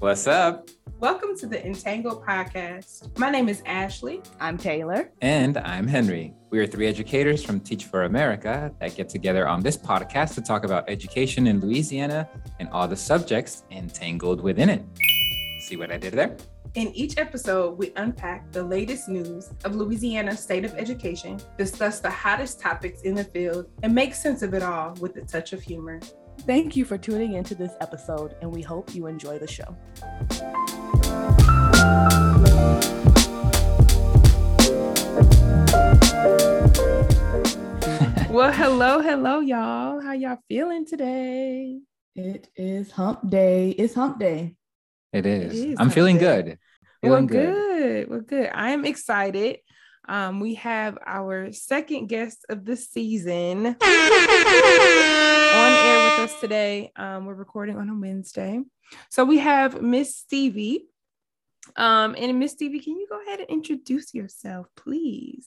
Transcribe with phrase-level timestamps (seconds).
[0.00, 0.70] What's up?
[0.98, 3.18] Welcome to the Entangled podcast.
[3.18, 4.22] My name is Ashley.
[4.40, 5.12] I'm Taylor.
[5.20, 6.32] And I'm Henry.
[6.48, 10.40] We are three educators from Teach for America that get together on this podcast to
[10.40, 12.26] talk about education in Louisiana
[12.60, 14.82] and all the subjects entangled within it.
[15.68, 16.34] See what I did there?
[16.76, 22.08] In each episode, we unpack the latest news of Louisiana's state of education, discuss the
[22.08, 25.60] hottest topics in the field, and make sense of it all with a touch of
[25.60, 26.00] humor.
[26.46, 29.76] Thank you for tuning into this episode, and we hope you enjoy the show.
[38.30, 40.00] well, hello, hello, y'all.
[40.00, 41.78] How y'all feeling today?
[42.16, 43.70] It is hump day.
[43.70, 44.56] It's hump day.
[45.12, 45.52] It is.
[45.52, 46.42] It is I'm feeling day.
[46.42, 46.58] good.
[47.02, 47.54] Feeling well, good.
[47.54, 48.08] good.
[48.08, 48.50] Well, good.
[48.54, 49.58] I am excited.
[50.10, 54.04] Um, we have our second guest of the season on air
[56.04, 56.90] with us today.
[56.96, 58.60] Um, we're recording on a Wednesday.
[59.08, 60.88] So we have Miss Stevie.
[61.76, 65.46] Um, and Miss Stevie, can you go ahead and introduce yourself, please?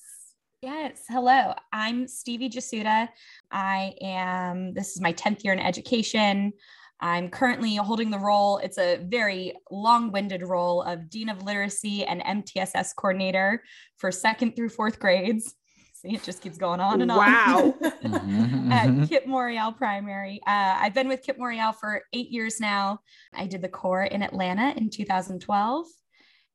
[0.61, 1.03] Yes.
[1.09, 1.53] Hello.
[1.73, 3.09] I'm Stevie Jasuda.
[3.51, 6.53] I am, this is my 10th year in education.
[6.99, 12.05] I'm currently holding the role, it's a very long winded role of Dean of Literacy
[12.05, 13.63] and MTSS coordinator
[13.97, 15.53] for second through fourth grades.
[15.93, 17.17] See, it just keeps going on and on.
[17.17, 17.75] Wow.
[17.81, 20.41] At KIPP Morial Primary.
[20.45, 22.99] Uh, I've been with KIPP Morial for eight years now.
[23.33, 25.85] I did the corps in Atlanta in 2012.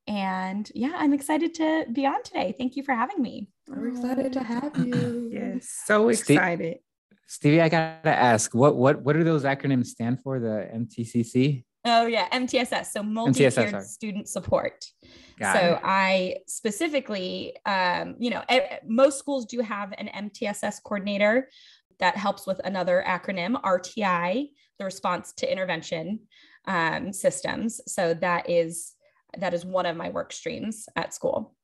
[0.06, 2.54] And yeah, I'm excited to be on today.
[2.56, 3.48] Thank you for having me.
[3.68, 5.28] We're excited to have you.
[5.32, 6.78] yes, so excited.
[7.28, 10.40] Stevie, I gotta ask, what what what do those acronyms stand for?
[10.40, 11.64] The MTCC?
[11.84, 12.86] Oh yeah, MTSS.
[12.86, 14.86] So multi-tiered student support.
[15.38, 15.80] Got so it.
[15.84, 18.42] I specifically, um, you know,
[18.86, 21.50] most schools do have an MTSS coordinator
[22.00, 24.48] that helps with another acronym, RTI,
[24.78, 26.20] the response to intervention
[26.66, 27.82] um, systems.
[27.86, 28.94] So that is
[29.36, 31.54] that is one of my work streams at school.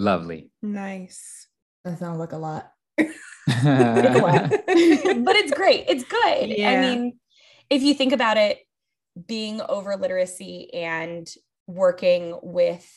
[0.00, 0.50] Lovely.
[0.62, 1.46] Nice.
[1.84, 2.71] That sounds like a lot.
[2.96, 3.10] but
[5.36, 5.84] it's great.
[5.88, 6.50] It's good.
[6.50, 6.70] Yeah.
[6.70, 7.18] I mean,
[7.70, 8.58] if you think about it,
[9.26, 11.28] being over literacy and
[11.66, 12.90] working with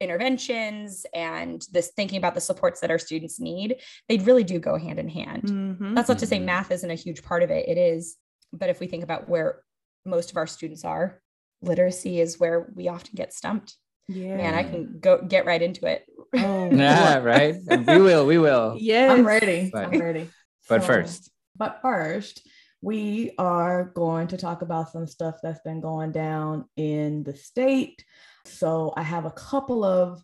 [0.00, 3.76] interventions and this thinking about the supports that our students need,
[4.08, 5.42] they really do go hand in hand.
[5.42, 5.94] Mm-hmm.
[5.94, 6.46] That's not to say mm-hmm.
[6.46, 7.68] math isn't a huge part of it.
[7.68, 8.16] It is.
[8.52, 9.62] But if we think about where
[10.04, 11.20] most of our students are,
[11.62, 13.76] literacy is where we often get stumped.
[14.10, 14.36] Yeah.
[14.36, 16.04] Man, I can go get right into it.
[16.36, 17.56] Oh, yeah, right.
[17.68, 18.26] we will.
[18.26, 18.76] We will.
[18.80, 19.70] Yeah, I'm ready.
[19.72, 20.28] But, I'm ready.
[20.68, 21.30] But so, first.
[21.56, 22.46] But first,
[22.82, 28.04] we are going to talk about some stuff that's been going down in the state.
[28.46, 30.22] So I have a couple of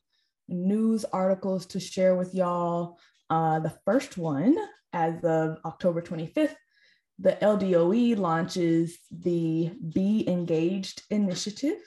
[0.48, 2.98] news articles to share with y'all.
[3.28, 4.56] Uh, the first one,
[4.92, 6.54] as of October 25th,
[7.19, 11.78] the LDOE launches the Be Engaged initiative.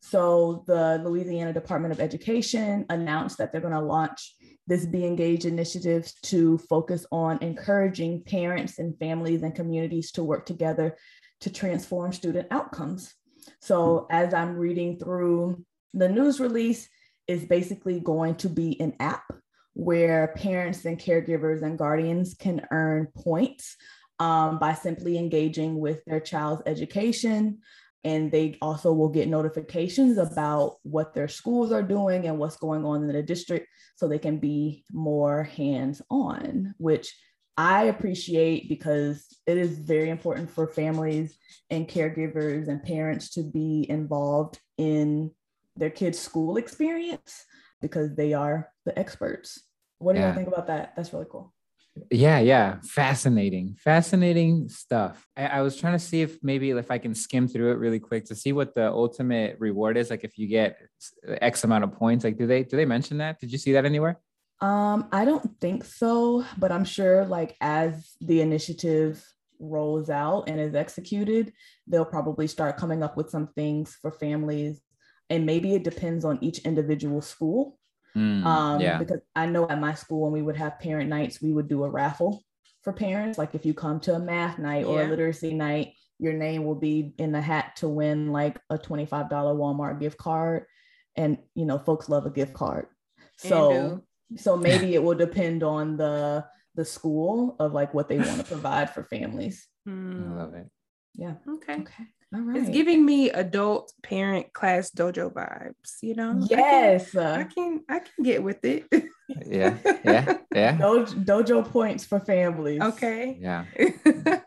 [0.00, 4.34] So the Louisiana Department of Education announced that they're going to launch
[4.66, 10.46] this Be Engaged initiative to focus on encouraging parents and families and communities to work
[10.46, 10.96] together
[11.40, 13.14] to transform student outcomes.
[13.60, 16.88] So as I'm reading through the news release,
[17.26, 19.22] is basically going to be an app
[19.74, 23.76] where parents and caregivers and guardians can earn points
[24.18, 27.58] um, by simply engaging with their child's education,
[28.04, 32.84] and they also will get notifications about what their schools are doing and what's going
[32.84, 33.66] on in the district
[33.96, 37.14] so they can be more hands on which
[37.56, 41.36] i appreciate because it is very important for families
[41.70, 45.30] and caregivers and parents to be involved in
[45.76, 47.44] their kids school experience
[47.80, 49.62] because they are the experts.
[49.98, 50.28] What do yeah.
[50.28, 50.94] you think about that?
[50.96, 51.52] That's really cool
[52.10, 52.78] yeah yeah.
[52.82, 55.26] Fascinating fascinating stuff.
[55.36, 57.98] I, I, was trying to see if maybe if i can skim through it really
[57.98, 60.78] quick to see what the ultimate reward is like if you get
[61.26, 63.40] x amount of points like do they do they mention that?
[63.40, 64.18] Did you see that anywhere?
[64.60, 69.24] Um i don't think so but i'm sure like as the initiative
[69.58, 71.52] rolls out and is executed
[71.86, 74.80] they'll probably start coming up with some things for families
[75.28, 77.78] and maybe it depends on each individual school
[78.16, 78.98] Mm, um, yeah.
[78.98, 81.84] Because I know at my school, when we would have parent nights, we would do
[81.84, 82.42] a raffle
[82.82, 83.38] for parents.
[83.38, 85.06] Like if you come to a math night or yeah.
[85.06, 89.30] a literacy night, your name will be in the hat to win like a $25
[89.30, 90.66] Walmart gift card.
[91.16, 92.86] And, you know, folks love a gift card.
[93.36, 94.04] So,
[94.36, 98.44] so maybe it will depend on the, the school of like what they want to
[98.44, 99.66] provide for families.
[99.88, 100.32] Mm.
[100.32, 100.66] I love it.
[101.14, 101.34] Yeah.
[101.48, 101.80] Okay.
[101.80, 102.04] Okay.
[102.32, 102.56] All right.
[102.58, 106.46] It's giving me adult parent class dojo vibes, you know?
[106.48, 107.16] Yes.
[107.16, 108.86] I can I can, I can get with it.
[109.46, 109.76] yeah.
[110.04, 110.38] Yeah.
[110.54, 110.76] Yeah.
[110.78, 112.80] Dojo, dojo points for families.
[112.80, 113.38] Okay.
[113.40, 113.64] Yeah.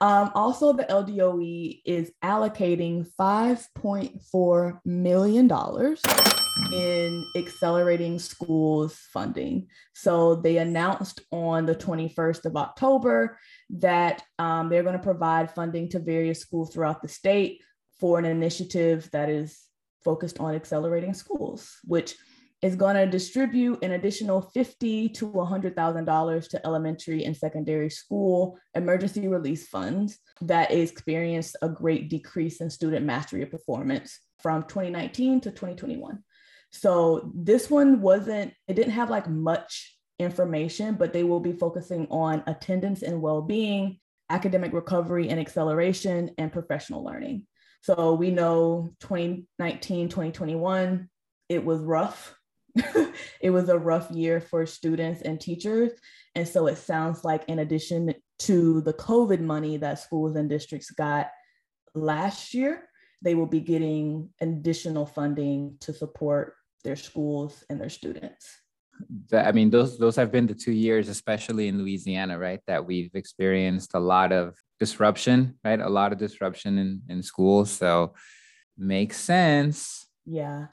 [0.00, 5.48] Um, also, the LDOE is allocating $5.4 million
[6.72, 9.68] in accelerating schools funding.
[9.94, 13.38] So they announced on the 21st of October
[13.70, 17.60] that um, they're going to provide funding to various schools throughout the state
[17.98, 19.60] for an initiative that is
[20.02, 22.16] focused on accelerating schools, which
[22.62, 29.28] is going to distribute an additional fifty to $100,000 to elementary and secondary school emergency
[29.28, 36.22] release funds that experienced a great decrease in student mastery performance from 2019 to 2021.
[36.72, 42.06] So this one wasn't, it didn't have like much information, but they will be focusing
[42.10, 47.46] on attendance and well-being, academic recovery and acceleration, and professional learning.
[47.82, 51.08] So we know 2019, 2021,
[51.48, 52.36] it was rough.
[53.40, 55.92] it was a rough year for students and teachers.
[56.34, 60.90] And so it sounds like, in addition to the COVID money that schools and districts
[60.90, 61.30] got
[61.94, 62.88] last year,
[63.22, 68.46] they will be getting additional funding to support their schools and their students.
[69.32, 72.60] I mean, those those have been the two years, especially in Louisiana, right?
[72.66, 75.80] That we've experienced a lot of disruption, right?
[75.80, 77.70] A lot of disruption in in schools.
[77.70, 78.14] So
[78.76, 80.06] makes sense.
[80.26, 80.66] Yeah,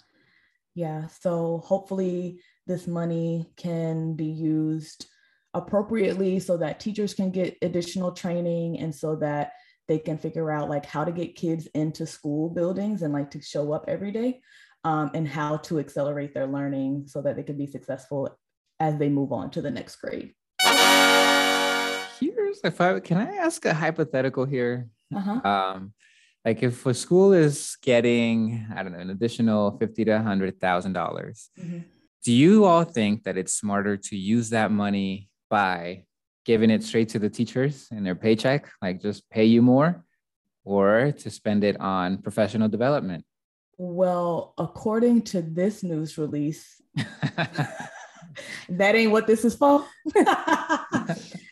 [0.76, 1.08] yeah.
[1.08, 5.08] So hopefully, this money can be used
[5.54, 9.54] appropriately so that teachers can get additional training and so that
[9.88, 13.42] they can figure out like how to get kids into school buildings and like to
[13.42, 14.42] show up every day
[14.84, 18.38] um, and how to accelerate their learning so that they can be successful
[18.80, 20.34] as they move on to the next grade.
[22.20, 24.90] Here's if I can I ask a hypothetical here?
[25.16, 25.42] Uh-huh.
[25.48, 25.94] Um,
[26.44, 30.94] like if a school is getting I don't know an additional fifty to hundred thousand
[30.94, 31.80] dollars, mm-hmm.
[32.24, 36.06] do you all think that it's smarter to use that money by
[36.46, 40.04] giving it straight to the teachers in their paycheck, like just pay you more,
[40.64, 43.26] or to spend it on professional development?
[43.78, 46.82] Well, according to this news release,
[48.70, 49.86] that ain't what this is for.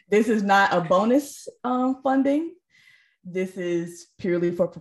[0.09, 2.53] this is not a bonus um, funding.
[3.23, 4.71] This is purely for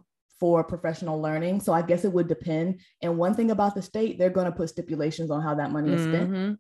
[0.41, 1.61] for professional learning.
[1.61, 2.81] So I guess it would depend.
[3.01, 5.93] And one thing about the state, they're going to put stipulations on how that money
[5.93, 6.31] is spent.
[6.31, 6.55] Mm-hmm.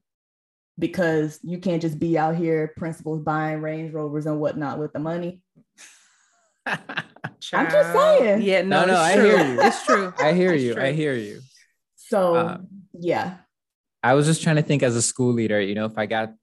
[0.78, 5.00] Because you can't just be out here, principals buying Range Rovers and whatnot with the
[5.00, 5.42] money.
[6.66, 8.42] I'm just saying.
[8.42, 9.60] Yeah, no, no, no I hear you.
[9.60, 10.12] It's true.
[10.18, 10.74] I hear it's you.
[10.74, 10.82] True.
[10.82, 11.40] I hear you.
[11.96, 13.36] So um, yeah.
[14.02, 16.34] I was just trying to think as a school leader, you know, if I got,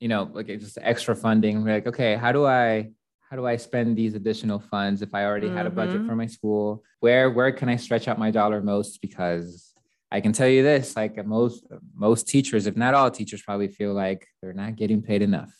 [0.00, 2.90] you know, like just extra funding, like, okay, how do I
[3.30, 5.56] how do I spend these additional funds if I already mm-hmm.
[5.56, 6.08] had a budget mm-hmm.
[6.08, 6.84] for my school?
[7.00, 9.00] Where where can I stretch out my dollar most?
[9.00, 9.72] Because
[10.10, 13.92] I can tell you this, like most most teachers, if not all teachers, probably feel
[13.92, 15.52] like they're not getting paid enough.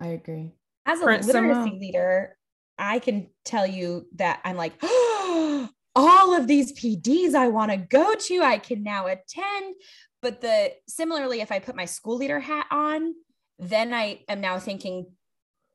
[0.00, 0.52] I agree.
[0.86, 2.36] As a literacy leader,
[2.80, 7.76] I can tell you that I'm like, oh, all of these PDs I want to
[7.76, 9.74] go to, I can now attend.
[10.22, 13.14] But the similarly, if I put my school leader hat on,
[13.58, 15.06] then I am now thinking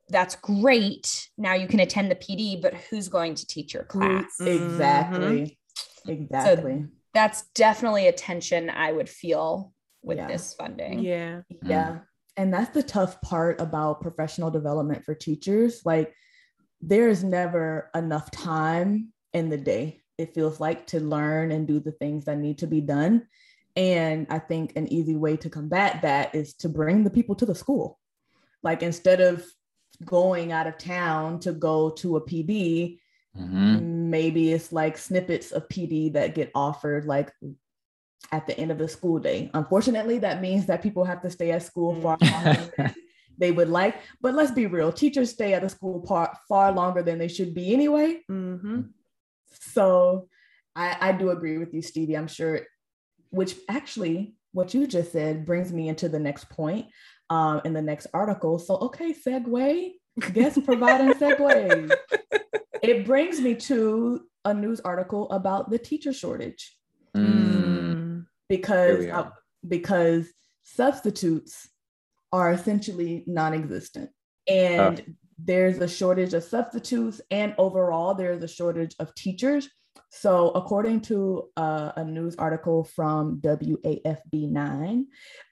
[0.10, 1.30] that's great.
[1.38, 4.26] Now you can attend the PD, but who's going to teach your class?
[4.40, 5.58] Exactly.
[6.06, 6.12] Mm-hmm.
[6.12, 6.82] Exactly.
[6.82, 9.74] So that's definitely a tension I would feel
[10.04, 10.28] with yeah.
[10.28, 11.00] this funding.
[11.00, 11.42] Yeah.
[11.64, 12.00] Yeah.
[12.38, 15.82] And that's the tough part about professional development for teachers.
[15.86, 16.14] Like
[16.82, 21.80] there is never enough time in the day, it feels like, to learn and do
[21.80, 23.28] the things that need to be done.
[23.76, 27.46] And I think an easy way to combat that is to bring the people to
[27.46, 28.00] the school.
[28.64, 29.46] Like instead of
[30.04, 33.00] going out of town to go to a PD,
[33.38, 34.10] mm-hmm.
[34.10, 37.32] maybe it's like snippets of PD that get offered like
[38.32, 39.52] at the end of the school day.
[39.54, 42.96] Unfortunately, that means that people have to stay at school far longer
[43.38, 43.96] they would like.
[44.22, 47.54] But let's be real, teachers stay at a school par- far longer than they should
[47.54, 48.22] be anyway.
[48.30, 48.82] Mm-hmm.
[49.60, 50.28] So
[50.76, 52.18] I, I do agree with you, Stevie.
[52.18, 52.62] I'm sure,
[53.30, 56.88] which actually, what you just said brings me into the next point
[57.30, 58.60] um, in the next article.
[58.60, 59.92] So, okay, segue,
[60.34, 61.92] guest providing segue.
[62.82, 66.78] It brings me to a news article about the teacher shortage.
[67.16, 68.28] Mm.
[68.48, 69.32] Because, uh,
[69.68, 71.68] because substitutes
[72.36, 74.10] are essentially non-existent.
[74.46, 79.70] And there's a shortage of substitutes and overall there's a shortage of teachers.
[80.10, 85.04] So according to uh, a news article from wafb9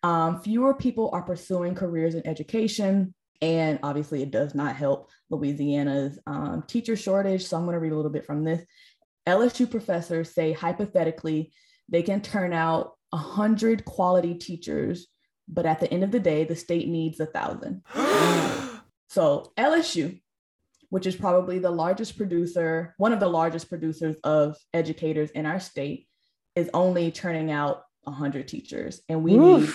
[0.04, 6.20] um, fewer people are pursuing careers in education and obviously it does not help louisiana's
[6.28, 7.46] um, teacher shortage.
[7.46, 8.62] So i'm going to read a little bit from this.
[9.26, 11.54] Lsu professors say hypothetically
[11.88, 15.08] they can turn out 100 quality teachers
[15.48, 17.82] but at the end of the day, the state needs a thousand.
[19.10, 20.22] so LSU,
[20.90, 25.60] which is probably the largest producer, one of the largest producers of educators in our
[25.60, 26.08] state,
[26.56, 29.02] is only turning out 100 teachers.
[29.10, 29.62] And we Oof.
[29.62, 29.70] need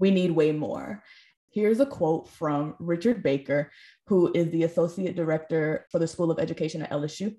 [0.00, 1.02] we need way more.
[1.50, 3.70] Here's a quote from Richard Baker,
[4.08, 7.36] who is the associate director for the School of Education at LSU.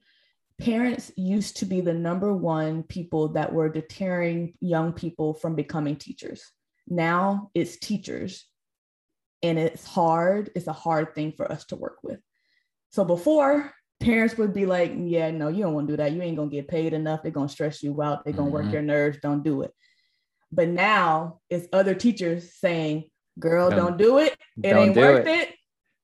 [0.58, 5.98] Parents used to be the number one people that were deterring young people from becoming
[5.98, 6.50] teachers.
[6.88, 8.46] Now it's teachers.
[9.44, 10.50] And it's hard.
[10.56, 12.20] It's a hard thing for us to work with.
[12.90, 16.14] So before, parents would be like, Yeah, no, you don't want to do that.
[16.14, 17.22] You ain't going to get paid enough.
[17.22, 18.24] They're going to stress you out.
[18.24, 18.66] They're going to mm-hmm.
[18.66, 19.20] work your nerves.
[19.22, 19.72] Don't do it.
[20.52, 23.06] But now it's other teachers saying,
[23.38, 24.36] girl, don't, don't do it.
[24.64, 25.50] It ain't worth it.
[25.50, 25.56] it.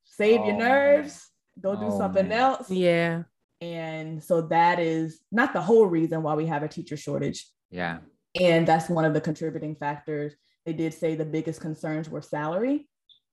[0.04, 1.30] Save oh, your nerves.
[1.60, 2.40] Go do oh, something man.
[2.40, 2.70] else.
[2.70, 3.24] Yeah.
[3.62, 7.48] And so that is not the whole reason why we have a teacher shortage.
[7.70, 8.00] Yeah.
[8.40, 10.34] And that's one of the contributing factors.
[10.66, 12.88] They did say the biggest concerns were salary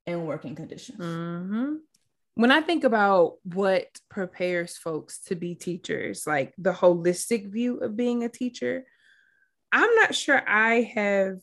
[0.06, 0.98] and working conditions.
[0.98, 1.74] Mm-hmm.
[2.34, 7.96] When I think about what prepares folks to be teachers, like the holistic view of
[7.96, 8.84] being a teacher,
[9.72, 11.38] I'm not sure I have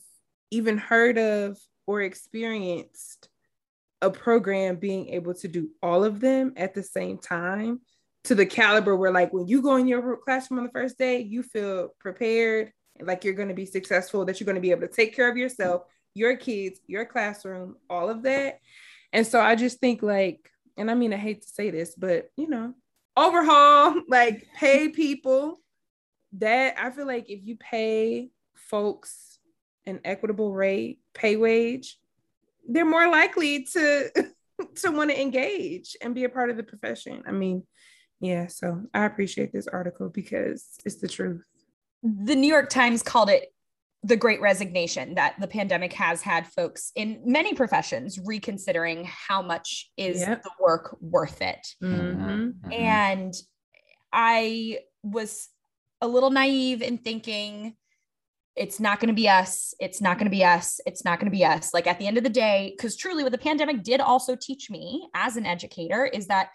[0.50, 3.28] even heard of or experienced
[4.02, 7.80] a program being able to do all of them at the same time
[8.24, 11.20] to the caliber where like when you go in your classroom on the first day
[11.20, 14.86] you feel prepared like you're going to be successful that you're going to be able
[14.86, 15.82] to take care of yourself
[16.14, 18.60] your kids your classroom all of that
[19.12, 22.30] and so i just think like and i mean i hate to say this but
[22.36, 22.74] you know
[23.16, 25.60] overhaul like pay people
[26.38, 29.38] that I feel like if you pay folks
[29.86, 31.98] an equitable rate, pay wage,
[32.68, 34.10] they're more likely to
[34.76, 37.22] to want to engage and be a part of the profession.
[37.26, 37.62] I mean,
[38.20, 41.46] yeah, so I appreciate this article because it's the truth.
[42.02, 43.52] The New York Times called it
[44.02, 49.90] the great resignation that the pandemic has had folks in many professions reconsidering how much
[49.96, 50.42] is yep.
[50.42, 51.66] the work worth it.
[51.82, 52.22] Mm-hmm.
[52.22, 52.72] mm-hmm.
[52.72, 53.34] And
[54.12, 55.48] I was
[56.00, 57.74] a little naive in thinking
[58.54, 61.30] it's not going to be us it's not going to be us it's not going
[61.30, 63.82] to be us like at the end of the day because truly what the pandemic
[63.82, 66.48] did also teach me as an educator is that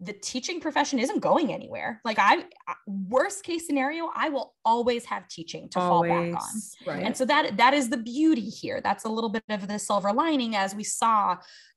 [0.00, 2.38] the teaching profession isn't going anywhere like i
[2.68, 6.10] uh, worst case scenario i will always have teaching to always.
[6.10, 7.02] fall back on right.
[7.02, 10.12] and so that that is the beauty here that's a little bit of the silver
[10.12, 11.36] lining as we saw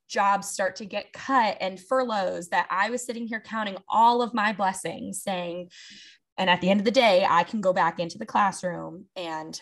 [0.10, 4.34] jobs start to get cut and furloughs that i was sitting here counting all of
[4.34, 5.70] my blessings saying
[6.40, 9.62] and at the end of the day, I can go back into the classroom and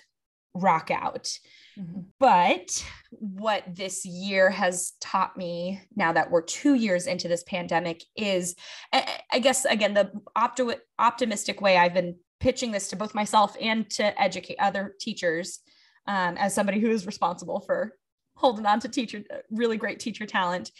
[0.53, 1.27] rock out.
[1.77, 2.01] Mm-hmm.
[2.19, 8.03] But what this year has taught me now that we're two years into this pandemic
[8.15, 8.55] is,
[8.91, 13.89] I guess, again, the opti- optimistic way I've been pitching this to both myself and
[13.91, 15.59] to educate other teachers
[16.07, 17.93] um, as somebody who is responsible for
[18.35, 20.71] holding on to teacher, really great teacher talent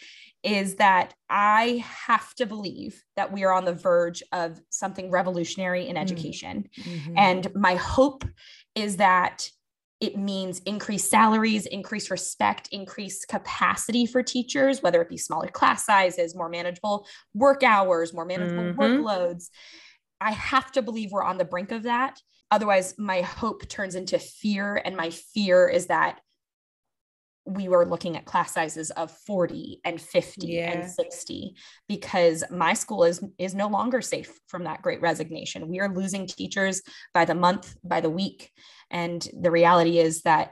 [0.44, 5.88] is that I have to believe that we are on the verge of something revolutionary
[5.88, 6.02] in mm.
[6.02, 6.70] education.
[6.80, 7.18] Mm-hmm.
[7.18, 8.24] And my hope
[8.76, 9.50] is that
[10.00, 15.86] it means increased salaries, increased respect, increased capacity for teachers, whether it be smaller class
[15.86, 18.80] sizes, more manageable work hours, more manageable mm-hmm.
[18.80, 19.50] workloads.
[20.22, 22.20] I have to believe we're on the brink of that.
[22.52, 24.82] Otherwise, my hope turns into fear.
[24.84, 26.20] And my fear is that
[27.48, 30.72] we were looking at class sizes of 40 and 50 yeah.
[30.72, 31.56] and 60
[31.88, 36.28] because my school is is no longer safe from that great resignation we are losing
[36.28, 36.82] teachers
[37.14, 38.52] by the month by the week
[38.92, 40.52] and the reality is that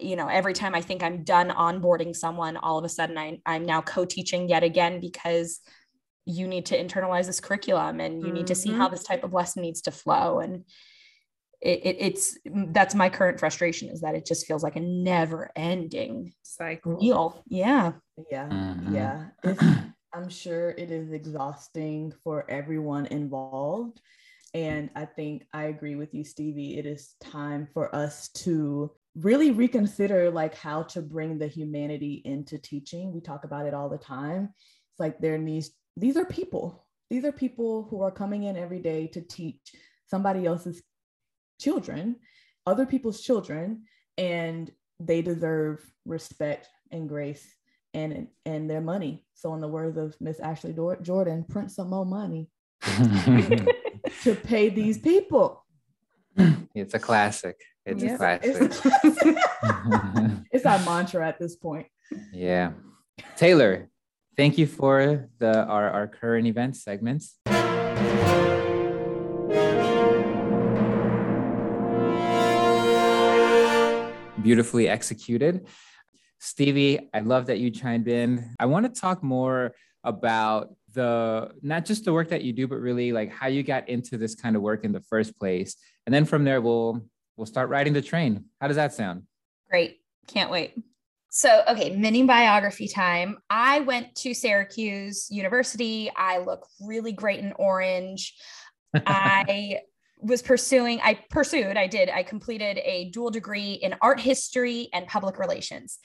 [0.00, 3.40] you know every time i think i'm done onboarding someone all of a sudden I,
[3.46, 5.60] i'm now co-teaching yet again because
[6.24, 8.34] you need to internalize this curriculum and you mm-hmm.
[8.34, 8.94] need to see how mm-hmm.
[8.94, 10.64] this type of lesson needs to flow and
[11.60, 15.50] it, it, it's that's my current frustration is that it just feels like a never
[15.56, 17.42] ending cycle wheel.
[17.48, 17.92] yeah
[18.30, 18.94] yeah mm-hmm.
[18.94, 19.26] yeah
[20.14, 24.00] i'm sure it is exhausting for everyone involved
[24.54, 26.78] and i think i agree with you stevie.
[26.78, 32.58] It is time for us to really reconsider like how to bring the humanity into
[32.58, 33.12] teaching.
[33.12, 34.50] We talk about it all the time.
[34.92, 36.86] It's like there needs these are people.
[37.10, 39.74] These are people who are coming in every day to teach
[40.06, 40.82] somebody else's
[41.60, 42.16] children,
[42.66, 43.84] other people's children,
[44.16, 47.46] and they deserve respect and grace
[47.94, 49.26] and and their money.
[49.34, 52.50] So, in the words of Miss Ashley Jordan, print some more money
[54.22, 55.64] to pay these people.
[56.74, 57.56] It's a classic.
[57.84, 58.54] It's a classic.
[58.54, 58.80] It's,
[60.52, 61.86] it's our mantra at this point.
[62.32, 62.72] Yeah.
[63.36, 63.88] Taylor,
[64.36, 67.38] thank you for the our, our current event segments.
[74.42, 75.66] beautifully executed.
[76.38, 78.54] Stevie, I love that you chimed in.
[78.58, 79.74] I want to talk more
[80.08, 83.88] about the not just the work that you do, but really like how you got
[83.88, 85.76] into this kind of work in the first place.
[86.06, 87.02] And then from there, we'll
[87.36, 88.46] we'll start riding the train.
[88.60, 89.22] How does that sound?
[89.70, 90.00] Great.
[90.26, 90.74] Can't wait.
[91.30, 93.38] So, okay, mini biography time.
[93.50, 96.10] I went to Syracuse University.
[96.16, 98.34] I look really great in orange.
[99.06, 99.80] I
[100.20, 105.06] was pursuing, I pursued, I did, I completed a dual degree in art history and
[105.06, 105.98] public relations.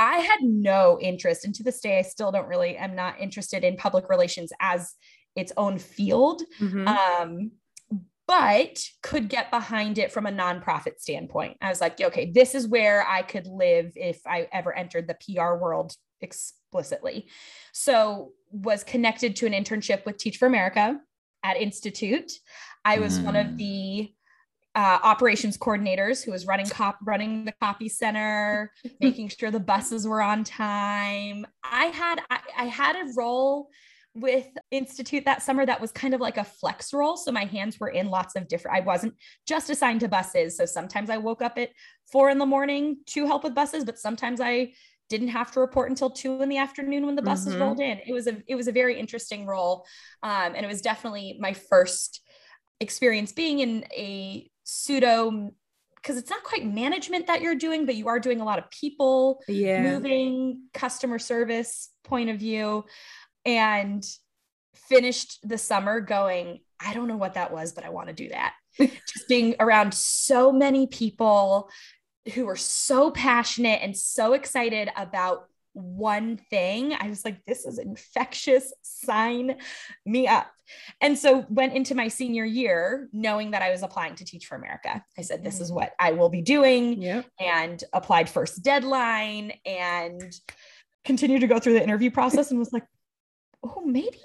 [0.00, 3.64] I had no interest, and to this day, I still don't really, am not interested
[3.64, 4.94] in public relations as
[5.36, 6.40] its own field.
[6.58, 6.88] Mm-hmm.
[6.88, 7.50] Um,
[8.26, 11.58] but could get behind it from a nonprofit standpoint.
[11.60, 15.18] I was like, okay, this is where I could live if I ever entered the
[15.34, 17.28] PR world explicitly.
[17.72, 20.98] So was connected to an internship with Teach for America
[21.42, 22.32] at Institute.
[22.86, 23.24] I was mm.
[23.24, 23.56] one of mm.
[23.58, 24.12] the
[24.74, 30.06] uh, operations coordinators who was running cop running the copy center, making sure the buses
[30.06, 31.46] were on time.
[31.64, 33.70] I had I, I had a role
[34.14, 37.16] with Institute that summer that was kind of like a flex role.
[37.16, 39.14] So my hands were in lots of different, I wasn't
[39.46, 40.56] just assigned to buses.
[40.56, 41.70] So sometimes I woke up at
[42.10, 44.72] four in the morning to help with buses, but sometimes I
[45.08, 47.62] didn't have to report until two in the afternoon when the buses mm-hmm.
[47.62, 48.00] rolled in.
[48.06, 49.84] It was a it was a very interesting role.
[50.22, 52.20] Um, and it was definitely my first
[52.80, 55.50] experience being in a pseudo
[55.96, 58.70] because it's not quite management that you're doing, but you are doing a lot of
[58.70, 59.82] people yeah.
[59.82, 62.84] moving, customer service point of view
[63.44, 64.02] and
[64.74, 68.30] finished the summer going, I don't know what that was, but I want to do
[68.30, 68.54] that.
[68.78, 71.68] Just being around so many people
[72.34, 75.49] who are so passionate and so excited about
[75.80, 76.94] one thing.
[76.98, 78.72] I was like, this is infectious.
[78.82, 79.56] Sign
[80.06, 80.50] me up.
[81.00, 84.56] And so went into my senior year knowing that I was applying to Teach for
[84.56, 85.04] America.
[85.18, 85.76] I said, this is mm-hmm.
[85.76, 87.26] what I will be doing yep.
[87.38, 90.22] and applied first deadline and
[91.04, 92.84] continued to go through the interview process and was like,
[93.64, 94.20] oh, maybe,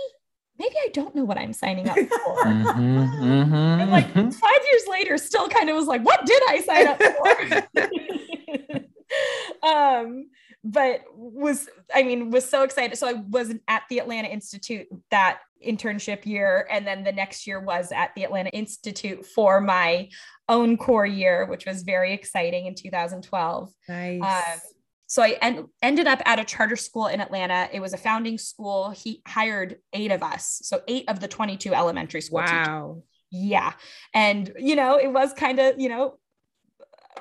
[0.60, 2.44] maybe I don't know what I'm signing up for.
[2.46, 2.68] mm-hmm,
[3.24, 4.30] mm-hmm, and like mm-hmm.
[4.30, 7.82] five years later, still kind of was like, what did I sign up for?
[9.68, 10.30] um,
[10.66, 12.98] but was, I mean, was so excited.
[12.98, 16.68] So I was at the Atlanta Institute that internship year.
[16.72, 20.10] And then the next year was at the Atlanta Institute for my
[20.50, 23.72] own corps year, which was very exciting in 2012.
[23.88, 24.22] Nice.
[24.24, 24.60] Uh,
[25.06, 27.70] so I en- ended up at a charter school in Atlanta.
[27.72, 28.90] It was a founding school.
[28.90, 32.46] He hired eight of us, so eight of the 22 elementary school wow.
[32.48, 33.04] Teachers.
[33.32, 33.74] Yeah.
[34.16, 36.18] And, you know, it was kind of, you know,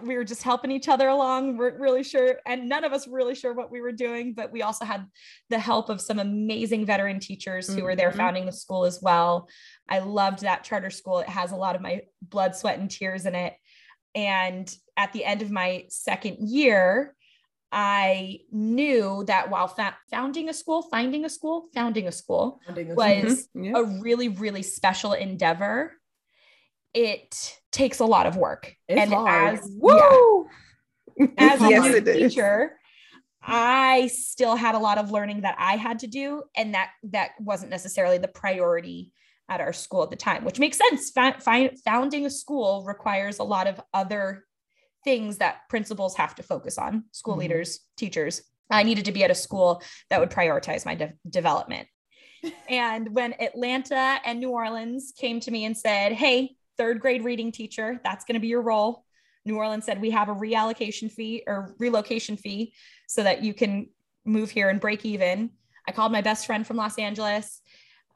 [0.02, 1.57] we were just helping each other along.
[1.57, 4.52] weren't really sure, and none of us were really sure what we were doing, but
[4.52, 5.07] we also had
[5.50, 7.85] the help of some amazing veteran teachers who mm-hmm.
[7.85, 8.18] were there mm-hmm.
[8.18, 9.48] founding the school as well.
[9.88, 11.20] I loved that charter school.
[11.20, 13.54] It has a lot of my blood, sweat, and tears in it.
[14.14, 17.14] And at the end of my second year,
[17.72, 22.92] I knew that while fa- founding a school, finding a school, founding a school founding
[22.92, 23.64] a was mm-hmm.
[23.64, 23.78] yeah.
[23.78, 25.92] a really, really special endeavor.
[26.94, 28.74] It takes a lot of work.
[28.88, 29.59] It's and hard.
[29.59, 30.46] as, Woo!
[31.16, 32.78] Yeah, as yes, a teacher,
[33.42, 36.44] I still had a lot of learning that I had to do.
[36.57, 39.12] And that that wasn't necessarily the priority
[39.48, 41.12] at our school at the time, which makes sense.
[41.16, 44.44] F- founding a school requires a lot of other
[45.04, 47.40] things that principals have to focus on, school mm-hmm.
[47.40, 48.42] leaders, teachers.
[48.70, 51.87] I needed to be at a school that would prioritize my de- development.
[52.68, 57.52] and when Atlanta and New Orleans came to me and said, Hey, third grade reading
[57.52, 59.04] teacher, that's going to be your role.
[59.44, 62.74] New Orleans said, We have a reallocation fee or relocation fee
[63.06, 63.88] so that you can
[64.24, 65.50] move here and break even.
[65.87, 67.60] I called my best friend from Los Angeles.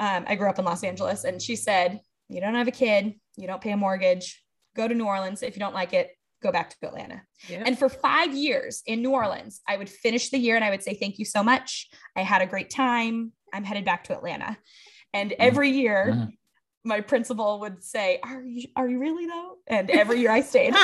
[0.00, 3.14] Um, I grew up in Los Angeles, and she said, You don't have a kid,
[3.36, 4.42] you don't pay a mortgage,
[4.74, 5.42] go to New Orleans.
[5.42, 6.10] If you don't like it,
[6.42, 7.22] go back to Atlanta.
[7.48, 7.62] Yeah.
[7.66, 10.82] And for five years in New Orleans, I would finish the year and I would
[10.82, 11.88] say, Thank you so much.
[12.16, 13.32] I had a great time.
[13.52, 14.56] I'm headed back to Atlanta.
[15.12, 15.42] And mm-hmm.
[15.42, 16.30] every year, mm-hmm.
[16.88, 19.58] My principal would say, Are you are you really though?
[19.68, 20.72] And every year I stayed.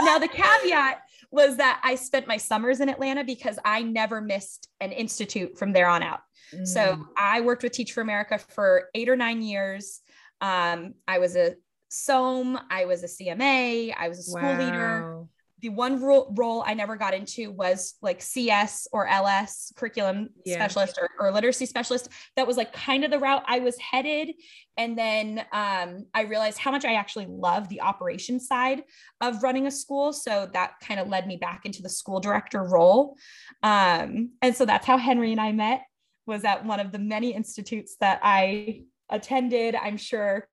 [0.00, 4.68] now the caveat was that I spent my summers in Atlanta because I never missed
[4.80, 6.20] an institute from there on out.
[6.54, 6.66] Mm.
[6.66, 10.00] So I worked with Teach for America for eight or nine years.
[10.40, 11.56] Um, I was a
[11.88, 14.58] SOAM, I was a CMA, I was a school wow.
[14.58, 15.24] leader.
[15.66, 20.54] The one role, role I never got into was like CS or LS curriculum yeah.
[20.54, 22.08] specialist or, or, literacy specialist.
[22.36, 24.36] That was like kind of the route I was headed.
[24.76, 28.84] And then um, I realized how much I actually love the operation side
[29.20, 30.12] of running a school.
[30.12, 33.16] So that kind of led me back into the school director role.
[33.64, 35.82] Um, and so that's how Henry and I met
[36.28, 39.74] was at one of the many institutes that I attended.
[39.74, 40.46] I'm sure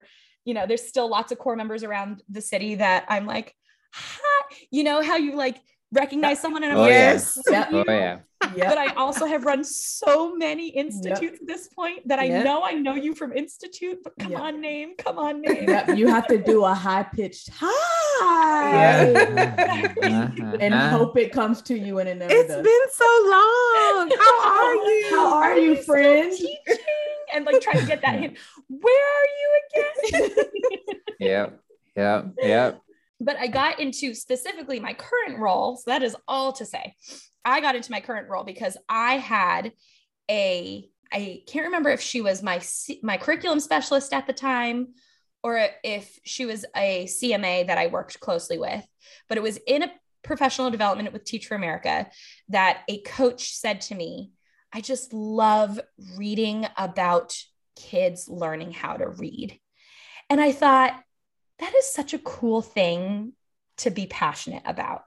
[0.45, 3.55] you know, there's still lots of corps members around the city that I'm like,
[3.93, 4.32] Hi.
[4.71, 5.57] You know, how you like
[5.91, 7.37] recognize someone in a Oh, yes.
[7.49, 7.67] Yep.
[7.71, 8.19] Oh yeah.
[8.55, 8.67] Yep.
[8.69, 12.43] but I also have run so many institutes at this point that I Yep.
[12.45, 14.41] know I know you from institute, but come Yep.
[14.41, 15.69] on, name, come on, name.
[15.69, 17.69] Yep, you have to do a high pitched hi
[20.03, 20.57] Uh-huh.
[20.59, 20.89] and Uh-huh.
[20.97, 22.63] hope it comes to you and it never It's does.
[22.63, 24.11] been so long.
[24.19, 25.07] How are you?
[25.11, 26.33] How are you, still friend?
[27.33, 28.37] And like trying to get that hint.
[28.67, 30.45] Where are you again?
[31.19, 31.59] Yep.
[31.95, 32.25] Yep.
[32.41, 32.81] Yep.
[33.23, 35.77] But I got into specifically my current role.
[35.77, 36.95] So that is all to say.
[37.45, 39.73] I got into my current role because I had
[40.29, 42.61] a I can't remember if she was my
[43.03, 44.93] my curriculum specialist at the time
[45.43, 48.85] or if she was a CMA that I worked closely with,
[49.27, 49.91] but it was in a
[50.23, 52.09] professional development with Teach for America
[52.49, 54.31] that a coach said to me,
[54.71, 55.79] I just love
[56.17, 57.37] reading about
[57.75, 59.59] kids learning how to read.
[60.29, 60.99] And I thought,
[61.63, 63.31] that is such a cool thing
[63.77, 65.05] to be passionate about.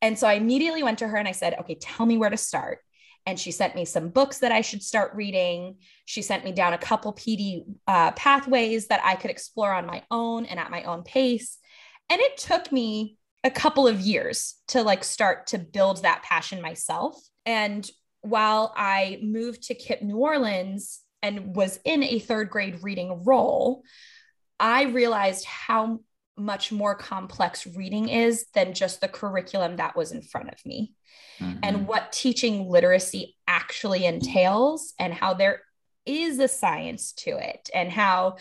[0.00, 2.36] And so I immediately went to her and I said, okay, tell me where to
[2.36, 2.78] start.
[3.26, 5.76] And she sent me some books that I should start reading.
[6.04, 10.04] She sent me down a couple PD uh, pathways that I could explore on my
[10.08, 11.58] own and at my own pace.
[12.08, 16.62] And it took me a couple of years to like start to build that passion
[16.62, 17.20] myself.
[17.44, 17.88] And
[18.20, 23.82] while I moved to KIPP New Orleans and was in a third grade reading role,
[24.62, 26.00] I realized how
[26.38, 30.94] much more complex reading is than just the curriculum that was in front of me
[31.40, 31.58] Mhm.
[31.62, 35.62] and what teaching literacy actually entails and how there
[36.06, 38.36] is a science to it and how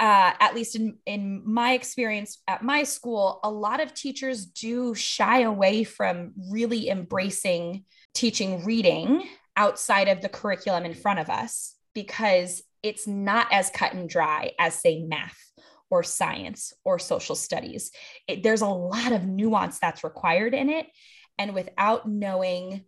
[0.00, 4.94] uh, at least in, in my experience at my school a lot of teachers do
[4.94, 7.84] shy away from really embracing
[8.14, 13.92] teaching reading outside of the curriculum in front of us because it's not as cut
[13.92, 15.38] and dry as say math
[15.90, 17.90] or science or social studies
[18.26, 20.86] it, there's a lot of nuance that's required in it
[21.38, 22.84] and without knowing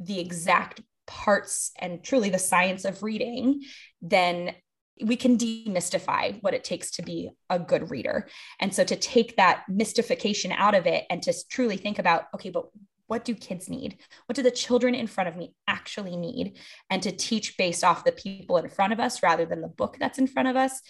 [0.00, 3.62] the exact parts and truly the science of reading,
[4.02, 4.54] then
[5.02, 8.28] we can demystify what it takes to be a good reader.
[8.60, 12.50] And so to take that mystification out of it and to truly think about, okay,
[12.50, 12.66] but
[13.06, 13.98] what do kids need?
[14.26, 16.58] What do the children in front of me actually need?
[16.90, 19.96] And to teach based off the people in front of us rather than the book
[19.98, 20.80] that's in front of us.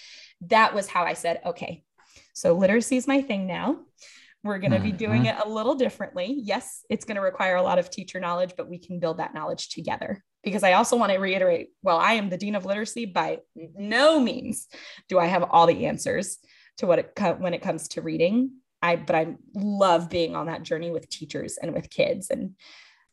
[0.42, 1.84] That was how I said, okay,
[2.32, 3.78] so literacy is my thing now.
[4.42, 4.98] We're going to be mm-hmm.
[4.98, 6.36] doing it a little differently.
[6.42, 9.32] Yes, it's going to require a lot of teacher knowledge, but we can build that
[9.32, 10.22] knowledge together.
[10.42, 13.06] Because I also want to reiterate well, I am the Dean of Literacy.
[13.06, 14.68] By no means
[15.08, 16.38] do I have all the answers
[16.78, 18.50] to what it co- when it comes to reading.
[18.84, 22.54] I but I love being on that journey with teachers and with kids and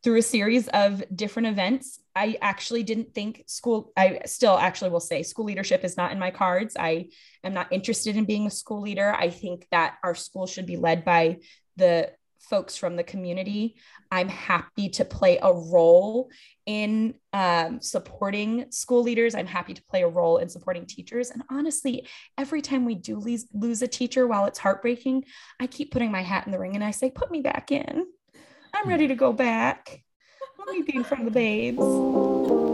[0.04, 2.00] through a series of different events.
[2.16, 6.20] I actually didn't think school, I still actually will say school leadership is not in
[6.20, 6.76] my cards.
[6.78, 7.10] I
[7.44, 9.14] am not interested in being a school leader.
[9.14, 11.38] I think that our school should be led by
[11.78, 12.12] the
[12.50, 13.76] folks from the community.
[14.12, 16.30] I'm happy to play a role
[16.66, 19.36] in um, supporting school leaders.
[19.36, 21.32] I'm happy to play a role in supporting teachers.
[21.32, 25.26] And honestly, every time we do lose, lose a teacher, while it's heartbreaking,
[25.60, 28.06] I keep putting my hat in the ring and I say, put me back in.
[28.74, 30.04] I'm ready to go back.
[30.58, 32.71] Let me be in front of the babes.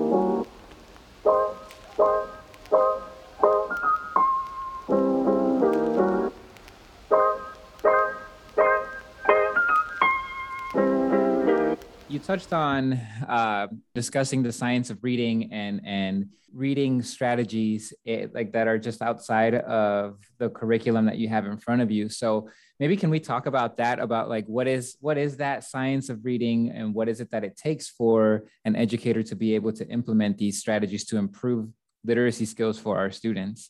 [12.18, 12.94] You touched on
[13.28, 19.04] uh, discussing the science of reading and and reading strategies eh, like that are just
[19.04, 22.10] outside of the curriculum that you have in front of you.
[22.10, 22.50] So
[22.80, 26.26] maybe can we talk about that about like what is what is that science of
[26.26, 29.88] reading and what is it that it takes for an educator to be able to
[29.88, 31.70] implement these strategies to improve
[32.04, 33.70] literacy skills for our students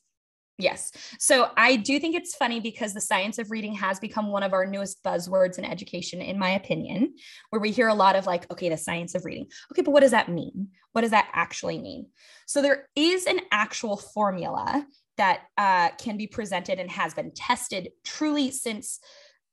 [0.60, 0.92] Yes.
[1.20, 4.54] So I do think it's funny because the science of reading has become one of
[4.54, 7.14] our newest buzzwords in education, in my opinion,
[7.52, 9.46] where we hear a lot of like, okay, the science of reading.
[9.72, 10.70] Okay, but what does that mean?
[10.94, 12.08] What does that actually mean?
[12.48, 17.90] So there is an actual formula that uh, can be presented and has been tested
[18.04, 19.00] truly since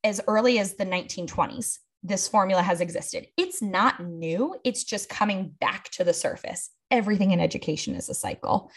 [0.02, 1.78] as early as the 1920s.
[2.02, 3.26] This formula has existed.
[3.36, 6.70] It's not new, it's just coming back to the surface.
[6.90, 8.70] Everything in education is a cycle.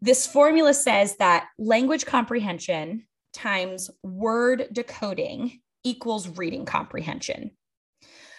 [0.00, 7.52] This formula says that language comprehension times word decoding equals reading comprehension.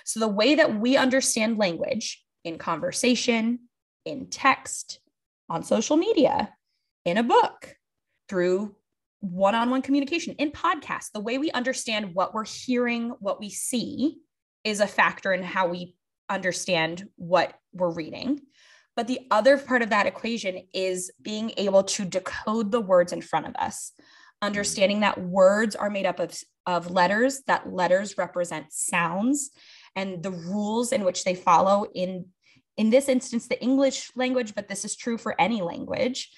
[0.05, 3.59] So, the way that we understand language in conversation,
[4.05, 4.99] in text,
[5.49, 6.53] on social media,
[7.05, 7.75] in a book,
[8.27, 8.75] through
[9.19, 13.49] one on one communication, in podcasts, the way we understand what we're hearing, what we
[13.49, 14.17] see
[14.63, 15.95] is a factor in how we
[16.29, 18.41] understand what we're reading.
[18.99, 23.21] But the other part of that equation is being able to decode the words in
[23.21, 23.93] front of us.
[24.41, 29.51] understanding that words are made up of, of letters, that letters represent sounds,
[29.95, 32.25] and the rules in which they follow in
[32.75, 36.29] in this instance the english language but this is true for any language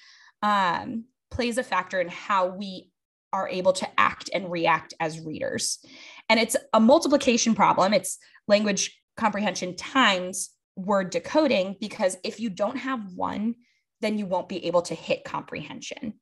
[0.42, 2.90] um, plays a factor in how we
[3.32, 5.78] are able to act and react as readers
[6.28, 12.76] and it's a multiplication problem it's language comprehension times word decoding because if you don't
[12.76, 13.54] have one
[14.00, 16.14] then you won't be able to hit comprehension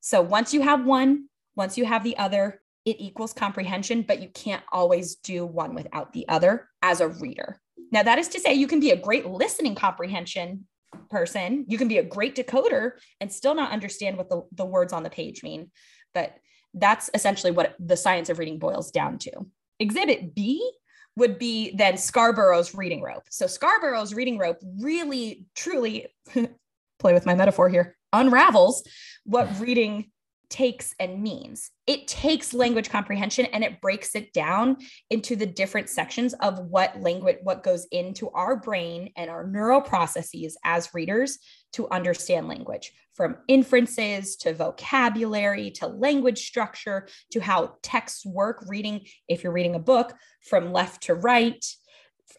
[0.00, 4.28] so once you have one once you have the other it equals comprehension, but you
[4.28, 7.60] can't always do one without the other as a reader.
[7.90, 10.66] Now, that is to say, you can be a great listening comprehension
[11.10, 14.92] person, you can be a great decoder and still not understand what the, the words
[14.92, 15.70] on the page mean.
[16.12, 16.36] But
[16.74, 19.46] that's essentially what the science of reading boils down to.
[19.78, 20.70] Exhibit B
[21.16, 23.24] would be then Scarborough's reading rope.
[23.30, 26.06] So, Scarborough's reading rope really, truly,
[26.98, 28.82] play with my metaphor here, unravels
[29.24, 30.11] what reading
[30.52, 31.70] takes and means.
[31.86, 34.76] It takes language comprehension and it breaks it down
[35.10, 39.80] into the different sections of what language, what goes into our brain and our neural
[39.80, 41.38] processes as readers
[41.72, 49.00] to understand language from inferences to vocabulary to language structure to how texts work, reading,
[49.28, 51.64] if you're reading a book from left to right.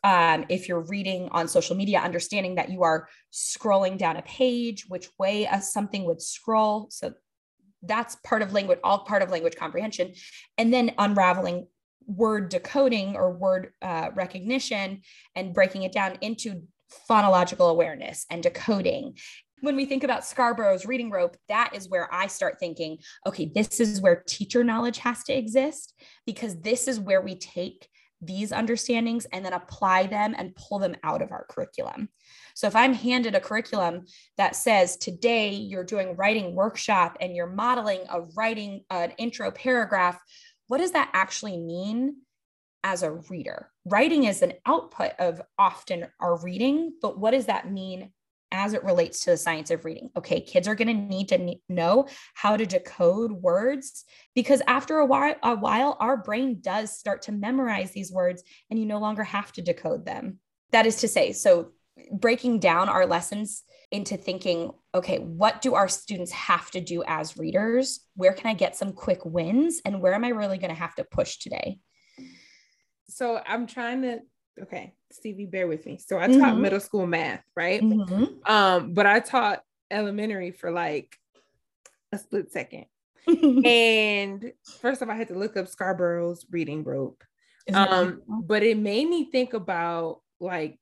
[0.03, 4.85] Um, if you're reading on social media, understanding that you are scrolling down a page,
[4.87, 6.87] which way a, something would scroll.
[6.89, 7.13] So
[7.83, 10.13] that's part of language all part of language comprehension.
[10.57, 11.67] And then unraveling
[12.05, 15.01] word decoding or word uh, recognition
[15.35, 16.63] and breaking it down into
[17.09, 19.17] phonological awareness and decoding.
[19.61, 23.79] When we think about Scarborough's reading rope, that is where I start thinking, okay, this
[23.79, 25.93] is where teacher knowledge has to exist
[26.25, 27.87] because this is where we take
[28.25, 32.09] these understandings and then apply them and pull them out of our curriculum.
[32.55, 34.05] So if I'm handed a curriculum
[34.37, 40.19] that says today you're doing writing workshop and you're modeling a writing an intro paragraph,
[40.67, 42.17] what does that actually mean
[42.83, 43.69] as a reader?
[43.85, 48.11] Writing is an output of often our reading, but what does that mean
[48.53, 50.09] as it relates to the science of reading.
[50.15, 55.05] Okay, kids are going to need to know how to decode words because after a
[55.05, 59.23] while, a while, our brain does start to memorize these words and you no longer
[59.23, 60.39] have to decode them.
[60.71, 61.71] That is to say, so
[62.11, 67.37] breaking down our lessons into thinking, okay, what do our students have to do as
[67.37, 67.99] readers?
[68.15, 69.81] Where can I get some quick wins?
[69.83, 71.79] And where am I really going to have to push today?
[73.09, 74.19] So I'm trying to,
[74.61, 75.97] okay, Stevie, bear with me.
[75.97, 76.61] So I taught mm-hmm.
[76.61, 77.81] middle school math, right?
[77.81, 78.51] Mm-hmm.
[78.51, 81.17] Um, but I taught elementary for like
[82.11, 82.85] a split second.
[83.27, 87.23] and first of all, I had to look up Scarborough's reading rope.
[87.73, 90.77] Um, but it made me think about like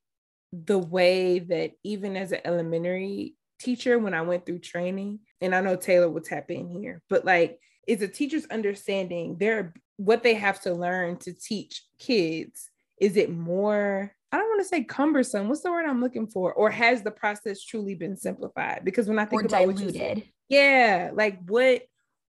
[0.51, 5.61] the way that even as an elementary teacher, when I went through training, and I
[5.61, 10.33] know Taylor will tap in here, but like, is a teacher's understanding their what they
[10.33, 12.70] have to learn to teach kids?
[13.01, 15.49] Is it more I don't want to say cumbersome.
[15.49, 16.53] What's the word I'm looking for?
[16.53, 18.83] Or has the process truly been simplified?
[18.85, 21.81] Because when I think or about diluted, said, yeah, like what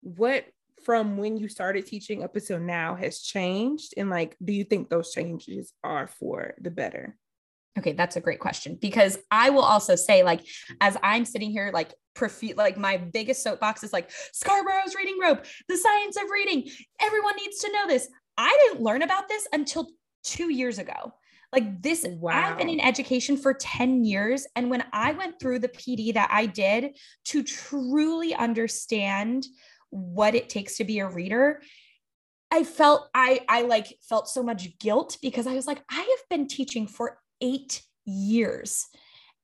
[0.01, 0.45] what
[0.83, 4.89] from when you started teaching up until now has changed, and like, do you think
[4.89, 7.15] those changes are for the better?
[7.77, 10.41] Okay, that's a great question because I will also say, like,
[10.81, 15.45] as I'm sitting here, like, profi- like my biggest soapbox is like Scarborough's reading rope,
[15.67, 16.69] the science of reading.
[16.99, 18.07] Everyone needs to know this.
[18.37, 19.87] I didn't learn about this until
[20.23, 21.13] two years ago.
[21.51, 22.31] Like this, wow.
[22.33, 24.47] I've been in education for 10 years.
[24.55, 29.45] And when I went through the PD that I did to truly understand
[29.91, 31.61] what it takes to be a reader,
[32.51, 36.29] I felt I I like felt so much guilt because I was like, I have
[36.29, 38.87] been teaching for eight years.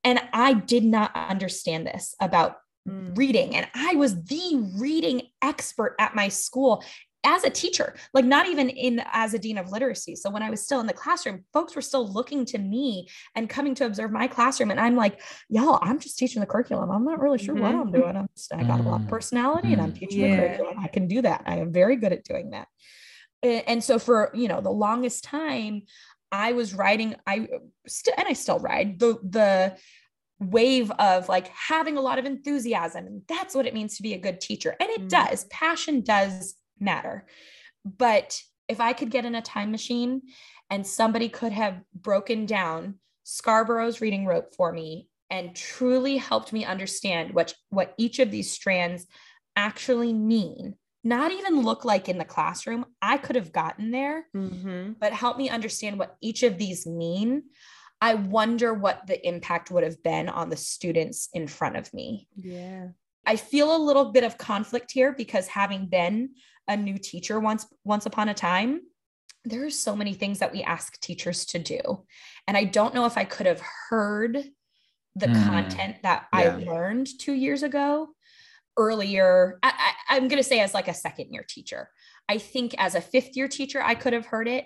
[0.04, 3.15] And I did not understand this about mm.
[3.18, 3.56] reading.
[3.56, 6.84] And I was the reading expert at my school
[7.24, 10.16] as a teacher, like not even in as a dean of literacy.
[10.16, 13.50] So when I was still in the classroom, folks were still looking to me and
[13.50, 14.72] coming to observe my classroom.
[14.72, 16.90] And I'm like, y'all, I'm just teaching the curriculum.
[16.90, 17.64] I'm not really sure mm-hmm.
[17.64, 18.16] what I'm doing.
[18.16, 19.10] I'm just, I got a lot of mm.
[19.10, 20.00] personality and I'm mm.
[20.00, 20.30] teaching yeah.
[20.30, 20.80] the curriculum.
[20.80, 21.44] I can do that.
[21.46, 22.68] I am very good at doing that.
[23.42, 25.84] And so for, you know, the longest time,
[26.32, 27.48] I was riding, I
[27.88, 29.78] still, and I still ride the, the,
[30.42, 34.14] wave of like having a lot of enthusiasm and that's what it means to be
[34.14, 35.10] a good teacher and it mm.
[35.10, 37.26] does passion does matter
[37.86, 40.22] but if i could get in a time machine
[40.70, 46.65] and somebody could have broken down scarborough's reading rope for me and truly helped me
[46.65, 49.06] understand what what each of these strands
[49.56, 52.86] actually mean not even look like in the classroom.
[53.02, 54.94] I could have gotten there, mm-hmm.
[55.00, 57.44] but help me understand what each of these mean.
[58.02, 62.28] I wonder what the impact would have been on the students in front of me.
[62.36, 62.89] Yeah.
[63.26, 66.32] I feel a little bit of conflict here because having been
[66.70, 68.82] a new teacher once once upon a time,
[69.44, 72.06] there are so many things that we ask teachers to do.
[72.48, 74.38] And I don't know if I could have heard
[75.16, 76.40] the mm, content that yeah.
[76.40, 78.10] I learned two years ago
[78.78, 79.60] earlier.
[79.64, 79.74] I,
[80.10, 81.90] I, I'm going to say as like a second year teacher.
[82.30, 84.66] I think as a fifth year teacher, I could have heard it.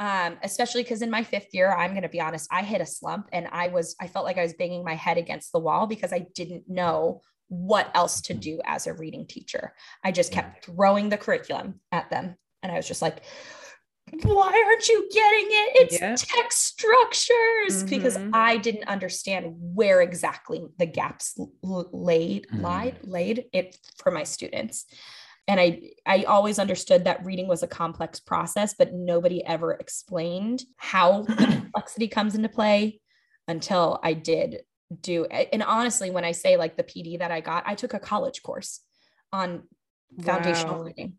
[0.00, 2.86] Um, especially because in my fifth year, I'm going to be honest, I hit a
[2.86, 5.88] slump and I was, I felt like I was banging my head against the wall
[5.88, 9.74] because I didn't know what else to do as a reading teacher.
[10.04, 12.36] I just kept throwing the curriculum at them.
[12.62, 13.22] And I was just like,
[14.22, 15.76] why aren't you getting it?
[15.82, 16.16] It's yeah.
[16.16, 17.30] text structures
[17.70, 17.88] mm-hmm.
[17.88, 22.60] because I didn't understand where exactly the gaps laid, mm-hmm.
[22.60, 24.86] lied, laid it for my students.
[25.46, 30.62] And I, I always understood that reading was a complex process, but nobody ever explained
[30.76, 33.00] how complexity comes into play
[33.46, 34.60] until I did
[35.02, 37.98] do and honestly when i say like the pd that i got i took a
[37.98, 38.80] college course
[39.32, 39.62] on
[40.22, 40.84] foundational wow.
[40.84, 41.14] reading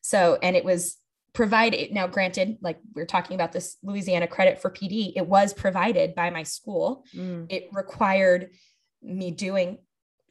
[0.00, 0.96] so and it was
[1.32, 6.14] provided now granted like we're talking about this louisiana credit for pd it was provided
[6.14, 7.46] by my school mm.
[7.48, 8.50] it required
[9.02, 9.78] me doing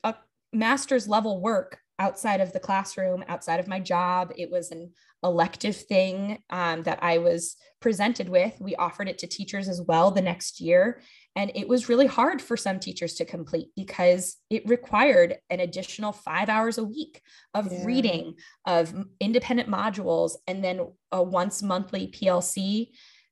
[0.04, 0.16] a
[0.52, 4.92] master's level work outside of the classroom outside of my job it was an
[5.24, 10.12] elective thing um, that i was presented with we offered it to teachers as well
[10.12, 11.02] the next year
[11.36, 16.12] and it was really hard for some teachers to complete because it required an additional
[16.12, 17.22] five hours a week
[17.56, 17.86] of yeah.
[17.86, 22.90] reading, of independent modules, and then a once monthly PLC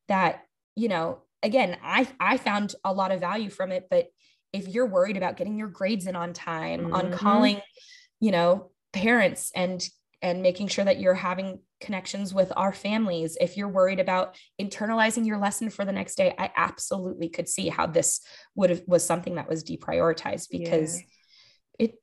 [0.07, 0.41] that,
[0.75, 3.87] you know, again, I, I found a lot of value from it.
[3.89, 4.07] But
[4.51, 6.93] if you're worried about getting your grades in on time, mm-hmm.
[6.93, 7.61] on calling,
[8.21, 9.85] you know, parents and
[10.23, 13.37] and making sure that you're having connections with our families.
[13.41, 17.67] If you're worried about internalizing your lesson for the next day i absolutely could see
[17.69, 18.21] how this
[18.55, 20.99] would have was something that was deprioritized because
[21.79, 21.87] yeah.
[21.87, 21.95] it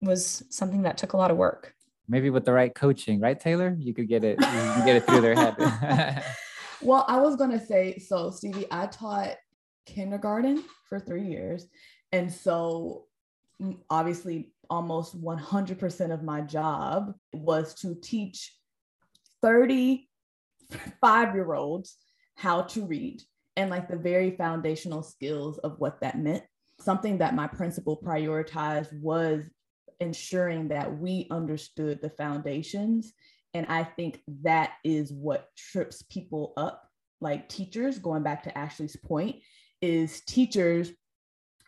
[0.00, 1.74] was something that took a lot of work.
[2.08, 3.76] Maybe with the right coaching right taylor?
[3.78, 6.24] You could get it you can get it through their head.
[6.82, 9.36] Well i was going to say so stevie i taught
[9.86, 11.66] kindergarten for three years.
[12.12, 13.06] And so
[13.90, 18.54] obviously almost 100% of my job was to teach
[19.42, 21.96] 35 year olds
[22.34, 23.22] how to read
[23.56, 26.44] and like the very foundational skills of what that meant.
[26.80, 29.44] Something that my principal prioritized was
[30.00, 33.14] ensuring that we understood the foundations.
[33.54, 36.90] And I think that is what trips people up,
[37.22, 39.36] like teachers, going back to Ashley's point,
[39.80, 40.92] is teachers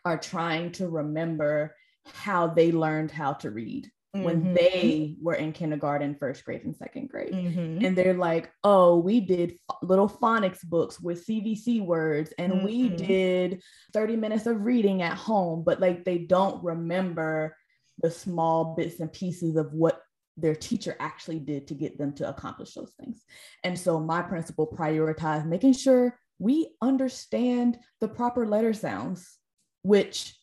[0.05, 1.75] are trying to remember
[2.13, 4.25] how they learned how to read mm-hmm.
[4.25, 7.33] when they were in kindergarten, first grade, and second grade.
[7.33, 7.85] Mm-hmm.
[7.85, 12.65] And they're like, oh, we did little phonics books with CVC words, and mm-hmm.
[12.65, 17.57] we did 30 minutes of reading at home, but like they don't remember
[18.01, 20.01] the small bits and pieces of what
[20.37, 23.25] their teacher actually did to get them to accomplish those things.
[23.65, 29.37] And so my principal prioritized making sure we understand the proper letter sounds,
[29.83, 30.37] which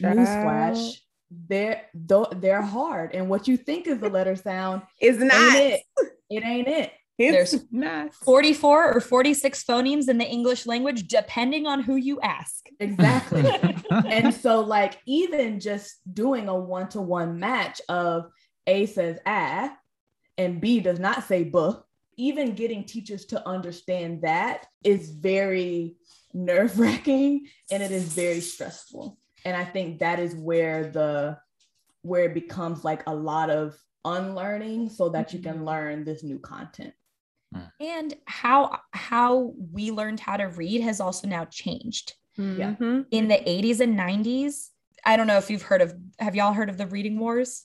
[0.00, 0.96] newsflash
[1.48, 1.82] they're
[2.36, 5.82] they're hard and what you think is the letter sound is not it.
[6.30, 8.14] it ain't it it's There's not.
[8.14, 12.66] 44 or 46 phonemes in the English language, depending on who you ask.
[12.80, 13.44] Exactly.
[13.90, 18.30] and so, like, even just doing a one to one match of
[18.66, 19.76] A says ah
[20.38, 21.80] and B does not say buh,
[22.16, 25.96] even getting teachers to understand that is very
[26.32, 31.36] nerve wracking and it is very stressful and i think that is where the
[32.02, 35.64] where it becomes like a lot of unlearning so that you can mm-hmm.
[35.64, 36.92] learn this new content
[37.54, 37.60] hmm.
[37.80, 43.02] and how how we learned how to read has also now changed mm-hmm.
[43.10, 44.70] in the 80s and 90s
[45.04, 47.64] i don't know if you've heard of have y'all heard of the reading wars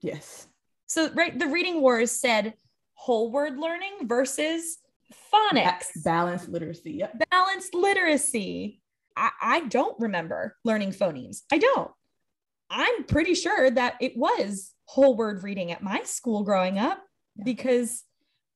[0.00, 0.46] yes
[0.86, 2.54] so right the reading wars said
[2.94, 4.78] whole word learning versus
[5.32, 7.20] phonics balanced literacy yep.
[7.30, 8.81] balanced literacy
[9.16, 11.42] I, I don't remember learning phonemes.
[11.50, 11.90] I don't.
[12.70, 17.02] I'm pretty sure that it was whole word reading at my school growing up
[17.36, 17.44] yeah.
[17.44, 18.04] because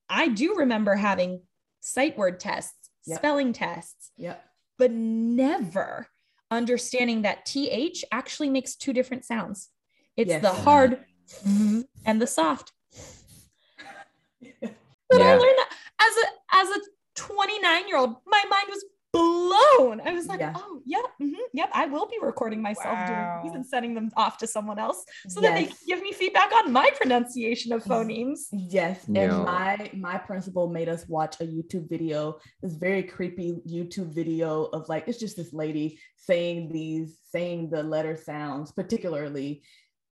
[0.09, 1.43] I do remember having
[1.81, 3.19] sight word tests, yep.
[3.19, 4.45] spelling tests, yep.
[4.79, 6.09] but never
[6.51, 9.69] understanding that TH actually makes two different sounds.
[10.17, 10.43] It's yes.
[10.43, 11.05] the hard
[11.45, 11.83] mm-hmm.
[12.05, 12.73] and the soft.
[15.09, 15.27] But yeah.
[15.27, 15.71] I learned that
[16.01, 16.27] as a
[16.57, 16.81] as a
[17.15, 20.01] 29 year old, my mind was blown.
[20.05, 20.53] I was like, yeah.
[20.57, 23.41] oh, yep, mm-hmm, yep, I will be recording myself wow.
[23.41, 25.43] doing these and sending them off to someone else so yes.
[25.43, 28.47] that they give me feedback on my pronunciation of phonemes.
[28.53, 29.09] Yes.
[29.09, 29.21] No.
[29.21, 34.65] And my my principal made us watch a YouTube video, this very creepy YouTube video
[34.67, 39.63] of like, it's just this lady saying these, saying the letter sounds, particularly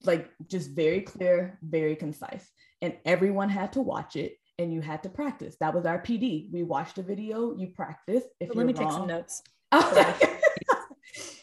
[0.05, 2.49] like just very clear, very concise.
[2.80, 5.57] And everyone had to watch it and you had to practice.
[5.61, 6.51] That was our PD.
[6.53, 8.25] We watched a video, you practice.
[8.41, 9.43] If let me wrong, take some notes.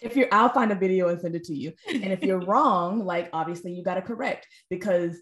[0.01, 1.73] if you're, I'll find a video and send it to you.
[1.87, 5.21] And if you're wrong, like obviously you got to correct because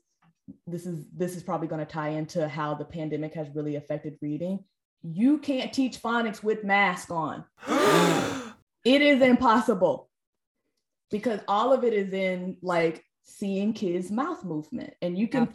[0.68, 4.18] this is this is probably going to tie into how the pandemic has really affected
[4.22, 4.60] reading.
[5.04, 7.46] You can't teach phonics with mask on.
[7.68, 10.10] it is impossible
[11.12, 15.48] because all of it is in like seeing kids mouth movement and you can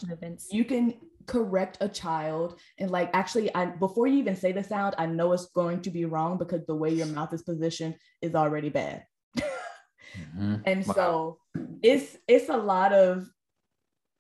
[0.50, 0.94] you can
[1.28, 5.32] correct a child and like actually I before you even say the sound I know
[5.32, 9.04] it's going to be wrong because the way your mouth is positioned is already bad.
[9.36, 10.56] mm-hmm.
[10.64, 10.94] And wow.
[10.94, 11.38] so
[11.82, 13.28] it's it's a lot of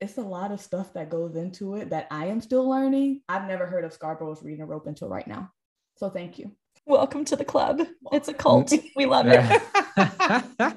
[0.00, 3.22] it's a lot of stuff that goes into it that I am still learning.
[3.28, 5.50] I've never heard of Scarborough's reading a rope until right now.
[5.96, 6.52] So thank you.
[6.86, 7.82] Welcome to the club.
[8.12, 8.72] It's a cult.
[8.96, 10.76] we love it.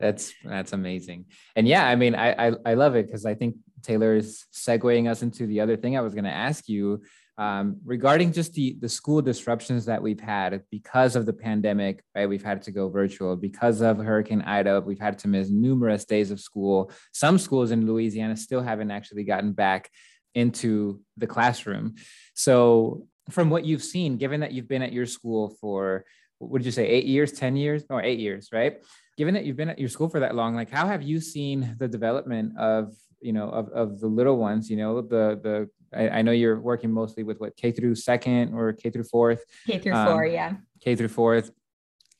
[0.00, 1.26] that's that's amazing.
[1.54, 3.56] And yeah, I mean, I I, I love it because I think
[3.86, 7.02] Taylor is segueing us into the other thing I was going to ask you
[7.38, 12.02] um, regarding just the the school disruptions that we've had because of the pandemic.
[12.14, 14.80] Right, we've had to go virtual because of Hurricane Ida.
[14.80, 16.90] We've had to miss numerous days of school.
[17.12, 19.90] Some schools in Louisiana still haven't actually gotten back
[20.34, 21.96] into the classroom.
[22.34, 26.04] So, from what you've seen, given that you've been at your school for
[26.38, 28.78] what did you say, eight years, ten years, or eight years, right?
[29.18, 31.76] Given that you've been at your school for that long, like how have you seen
[31.78, 36.18] the development of you know of, of the little ones you know the the I,
[36.18, 39.44] I, know you're working mostly with what k through second or k through fourth?
[39.66, 40.54] K through um, four yeah.
[40.82, 41.52] K through fourth.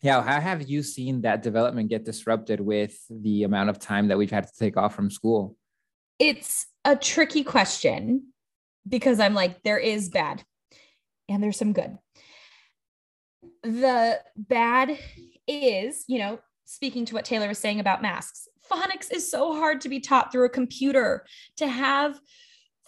[0.03, 4.19] Yeah how have you seen that development get disrupted with the amount of time that
[4.19, 5.57] we've had to take off from school?
[6.19, 8.29] It's a tricky question
[8.89, 10.45] because i'm like there is bad
[11.29, 11.99] and there's some good.
[13.63, 14.97] The bad
[15.49, 19.81] is you know speaking to what taylor was saying about masks phonics is so hard
[19.83, 21.25] to be taught through a computer.
[21.59, 22.19] To have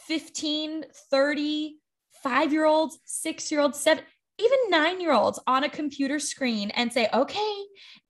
[0.06, 1.76] 15 30
[2.22, 4.02] five year olds six year olds seven
[4.40, 7.54] even nine year olds on a computer screen and say okay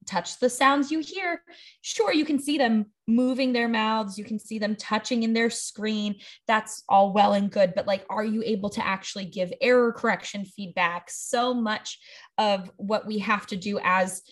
[0.06, 1.42] touch the sounds you hear.
[1.82, 5.50] Sure you can see them moving their mouths you can see them touching in their
[5.50, 6.16] screen.
[6.46, 10.44] That's all well and good but like are you able to actually give error correction
[10.44, 11.10] feedback?
[11.10, 11.98] So much
[12.38, 14.22] of what we have to do as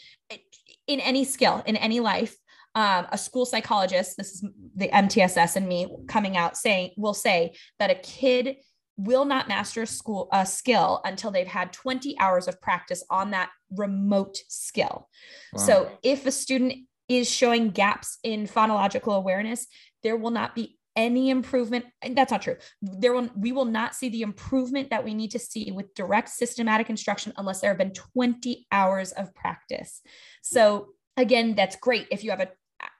[0.86, 2.36] in any skill in any life
[2.76, 7.54] um, a school psychologist, this is the MTSS and me coming out saying, will say
[7.78, 8.56] that a kid
[8.98, 13.30] will not master a school a skill until they've had 20 hours of practice on
[13.30, 15.08] that remote skill.
[15.54, 15.62] Wow.
[15.62, 16.74] So if a student
[17.08, 19.66] is showing gaps in phonological awareness,
[20.02, 23.94] there will not be any improvement and that's not true there will we will not
[23.94, 27.76] see the improvement that we need to see with direct systematic instruction unless there have
[27.76, 30.00] been 20 hours of practice
[30.40, 30.86] so
[31.18, 32.48] again that's great if you have a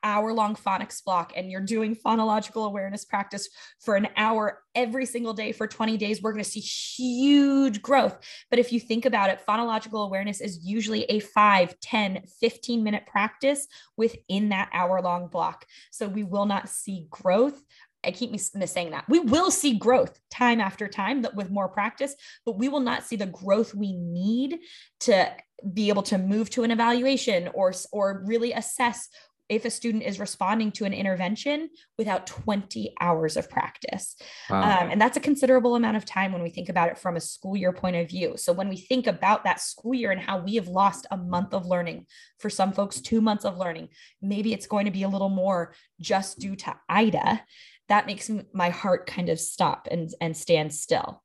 [0.07, 3.49] hour long phonics block and you're doing phonological awareness practice
[3.81, 8.17] for an hour every single day for 20 days, we're going to see huge growth.
[8.49, 13.05] But if you think about it, phonological awareness is usually a 5, 10, 15 minute
[13.07, 15.67] practice within that hour long block.
[15.91, 17.61] So we will not see growth.
[18.05, 19.09] I keep saying that.
[19.09, 23.17] We will see growth time after time with more practice, but we will not see
[23.17, 24.61] the growth we need
[25.01, 25.33] to
[25.73, 29.09] be able to move to an evaluation or or really assess
[29.49, 31.69] if a student is responding to an intervention
[31.99, 34.17] without 20 hours of practice.
[34.51, 34.83] Wow.
[34.83, 37.21] Um, and that's a considerable amount of time when we think about it from a
[37.21, 38.37] school year point of view.
[38.37, 41.55] So when we think about that school year and how we have lost a month
[41.55, 42.07] of learning,
[42.39, 43.89] for some folks, two months of learning,
[44.21, 47.43] maybe it's going to be a little more just due to IDA.
[47.89, 51.23] That makes my heart kind of stop and, and stand still.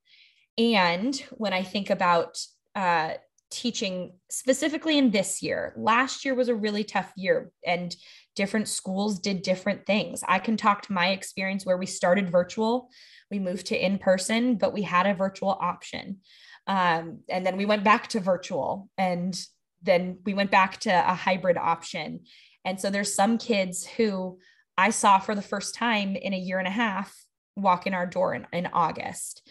[0.57, 2.37] And when I think about
[2.75, 3.13] uh,
[3.51, 5.73] teaching specifically in this year.
[5.77, 7.95] Last year was a really tough year and
[8.35, 10.23] different schools did different things.
[10.27, 12.89] I can talk to my experience where we started virtual,
[13.29, 16.19] we moved to in person, but we had a virtual option.
[16.65, 19.37] Um, and then we went back to virtual and
[19.83, 22.21] then we went back to a hybrid option.
[22.63, 24.39] And so there's some kids who
[24.77, 27.13] I saw for the first time in a year and a half
[27.57, 29.47] walk in our door in, in August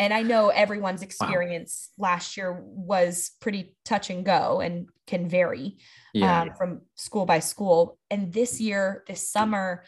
[0.00, 2.08] and I know everyone's experience wow.
[2.08, 5.76] last year was pretty touch and go and can vary
[6.14, 6.40] yeah.
[6.40, 7.98] um, from school by school.
[8.10, 9.84] And this year, this summer,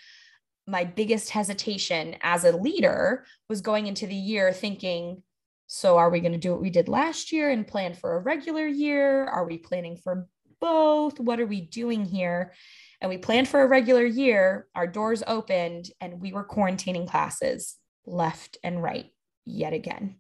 [0.67, 5.23] my biggest hesitation as a leader was going into the year thinking,
[5.67, 8.21] so are we going to do what we did last year and plan for a
[8.21, 9.25] regular year?
[9.25, 10.29] Are we planning for
[10.61, 11.19] both?
[11.21, 12.53] What are we doing here?
[13.01, 14.67] And we planned for a regular year.
[14.75, 19.07] Our doors opened and we were quarantining classes left and right
[19.45, 20.17] yet again.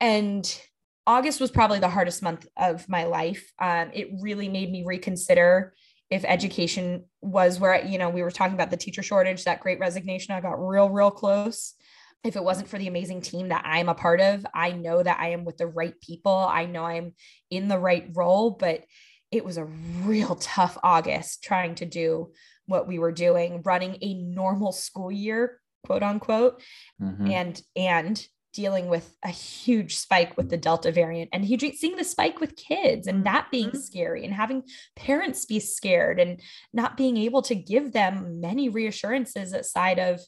[0.00, 0.60] And
[1.06, 3.52] August was probably the hardest month of my life.
[3.58, 5.74] Um, it really made me reconsider
[6.12, 9.80] if education was where you know we were talking about the teacher shortage that great
[9.80, 11.72] resignation i got real real close
[12.22, 15.18] if it wasn't for the amazing team that i'm a part of i know that
[15.18, 17.14] i am with the right people i know i'm
[17.50, 18.84] in the right role but
[19.30, 19.64] it was a
[20.04, 22.30] real tough august trying to do
[22.66, 26.62] what we were doing running a normal school year quote unquote
[27.00, 27.30] mm-hmm.
[27.30, 32.38] and and dealing with a huge spike with the Delta variant and seeing the spike
[32.38, 33.78] with kids and that being mm-hmm.
[33.78, 34.62] scary and having
[34.94, 36.38] parents be scared and
[36.72, 40.20] not being able to give them many reassurances aside of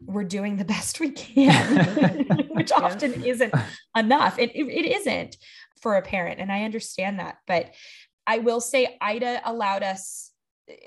[0.00, 2.84] we're doing the best we can, which yeah.
[2.84, 3.54] often isn't
[3.96, 4.38] enough.
[4.38, 5.36] It, it isn't
[5.80, 6.40] for a parent.
[6.40, 7.36] And I understand that.
[7.46, 7.72] But
[8.26, 10.25] I will say, Ida allowed us.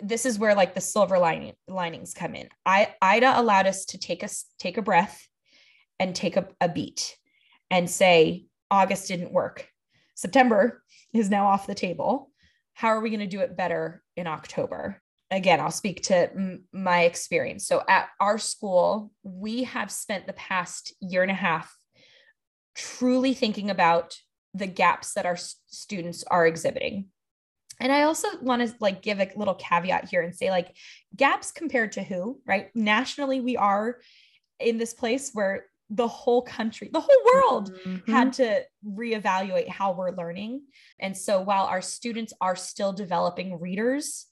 [0.01, 2.49] This is where like the silver lining linings come in.
[2.65, 5.25] I Ida allowed us to take us take a breath
[5.99, 7.15] and take a, a beat
[7.69, 9.67] and say, August didn't work.
[10.15, 12.31] September is now off the table.
[12.73, 15.01] How are we going to do it better in October?
[15.31, 17.67] Again, I'll speak to m- my experience.
[17.67, 21.75] So, at our school, we have spent the past year and a half
[22.75, 24.17] truly thinking about
[24.53, 27.07] the gaps that our students are exhibiting.
[27.79, 30.75] And I also want to like give a little caveat here and say like
[31.15, 32.69] gaps compared to who, right?
[32.75, 33.99] Nationally we are
[34.59, 38.11] in this place where the whole country, the whole world mm-hmm.
[38.11, 40.61] had to reevaluate how we're learning.
[40.99, 44.27] And so while our students are still developing readers,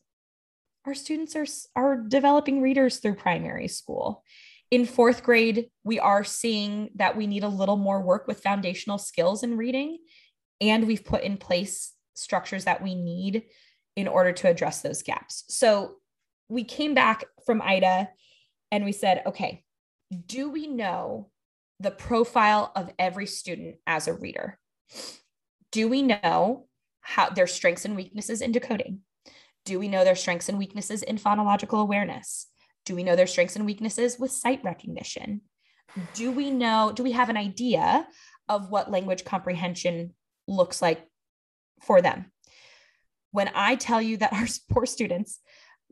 [0.86, 4.24] our students are, are developing readers through primary school.
[4.70, 8.98] In fourth grade, we are seeing that we need a little more work with foundational
[8.98, 9.98] skills in reading.
[10.62, 13.44] And we've put in place structures that we need
[13.96, 15.44] in order to address those gaps.
[15.48, 15.96] So
[16.50, 18.10] we came back from IDA
[18.72, 19.64] and we said, okay,
[20.28, 21.30] do we know
[21.80, 24.58] the profile of every student as a reader.
[25.72, 26.68] Do we know
[27.02, 29.02] how their strengths and weaknesses in decoding?
[29.66, 32.48] Do we know their strengths and weaknesses in phonological awareness?
[32.86, 35.42] Do we know their strengths and weaknesses with sight recognition?
[36.14, 38.08] Do we know, do we have an idea
[38.50, 40.14] of what language comprehension
[40.48, 41.06] looks like
[41.82, 42.32] for them?
[43.32, 45.40] When I tell you that our poor students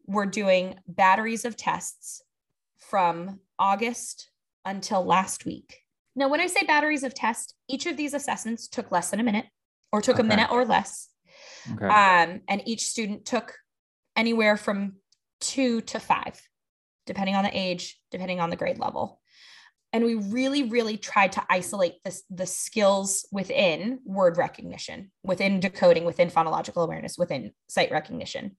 [0.07, 2.21] were doing batteries of tests
[2.77, 4.29] from August
[4.63, 5.81] until last week.
[6.15, 9.23] Now, when I say batteries of tests, each of these assessments took less than a
[9.23, 9.45] minute
[9.91, 10.25] or took okay.
[10.25, 11.09] a minute or less.
[11.73, 11.86] Okay.
[11.86, 13.55] Um, and each student took
[14.15, 14.93] anywhere from
[15.41, 16.41] two to five,
[17.05, 19.19] depending on the age, depending on the grade level.
[19.95, 26.03] And we really, really tried to isolate this, the skills within word recognition, within decoding,
[26.03, 28.57] within phonological awareness, within sight recognition.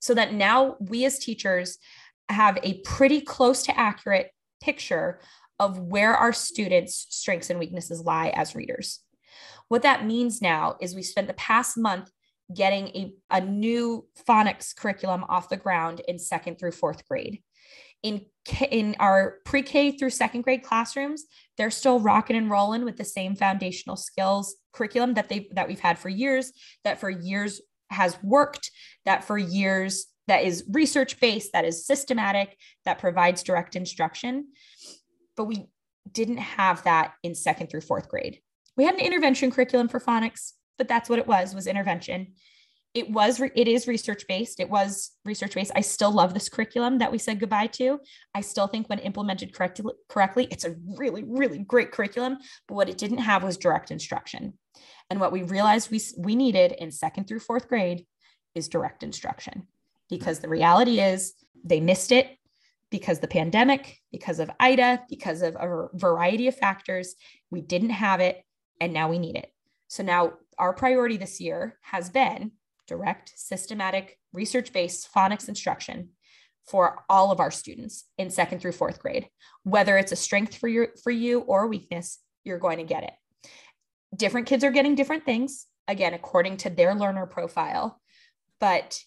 [0.00, 1.76] So that now we as teachers
[2.30, 4.30] have a pretty close to accurate
[4.62, 5.20] picture
[5.58, 9.00] of where our students' strengths and weaknesses lie as readers.
[9.68, 12.10] What that means now is we spent the past month
[12.54, 17.42] getting a, a new phonics curriculum off the ground in second through fourth grade.
[18.02, 18.26] In,
[18.70, 21.24] in our pre-K through second grade classrooms,
[21.56, 25.80] they're still rocking and rolling with the same foundational skills curriculum that they that we've
[25.80, 26.52] had for years,
[26.84, 28.70] that for years has worked,
[29.04, 34.48] that for years that is research based, that is systematic, that provides direct instruction.
[35.36, 35.66] But we
[36.10, 38.40] didn't have that in second through fourth grade.
[38.76, 42.32] We had an intervention curriculum for phonics, but that's what it was, was intervention.
[42.92, 44.58] It was, it is research based.
[44.58, 45.70] It was research based.
[45.76, 48.00] I still love this curriculum that we said goodbye to.
[48.34, 52.38] I still think when implemented correct, correctly, it's a really, really great curriculum.
[52.66, 54.54] But what it didn't have was direct instruction.
[55.08, 58.04] And what we realized we, we needed in second through fourth grade
[58.56, 59.68] is direct instruction
[60.10, 62.26] because the reality is they missed it
[62.90, 67.14] because the pandemic, because of IDA, because of a variety of factors.
[67.52, 68.44] We didn't have it
[68.80, 69.52] and now we need it.
[69.86, 72.52] So now our priority this year has been
[72.86, 76.10] direct, systematic, research based phonics instruction
[76.66, 79.28] for all of our students in second through fourth grade.
[79.64, 83.04] Whether it's a strength for, your, for you or a weakness, you're going to get
[83.04, 83.12] it.
[84.16, 88.00] Different kids are getting different things, again, according to their learner profile.
[88.60, 89.00] But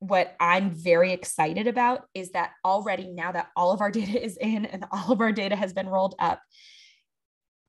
[0.00, 4.36] what I'm very excited about is that already now that all of our data is
[4.36, 6.40] in and all of our data has been rolled up,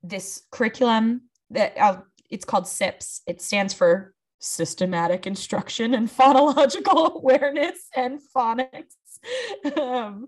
[0.04, 7.88] this curriculum that uh, it's called SIPPS, it stands for Systematic Instruction and Phonological Awareness
[7.96, 8.96] and Phonics.
[9.78, 10.28] Um,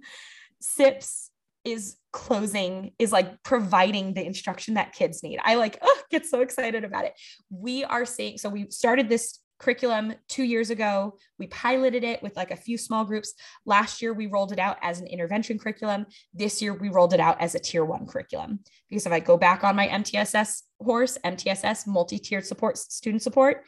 [0.61, 1.31] SIPPS
[1.63, 5.37] is closing is like providing the instruction that kids need.
[5.43, 7.13] I like oh, get so excited about it.
[7.49, 11.17] We are seeing so we started this curriculum two years ago.
[11.39, 13.33] We piloted it with like a few small groups.
[13.65, 16.05] Last year, we rolled it out as an intervention curriculum.
[16.33, 18.59] This year, we rolled it out as a tier one curriculum.
[18.89, 23.63] Because if I go back on my MTSS horse, MTSS, multi tiered support, student support,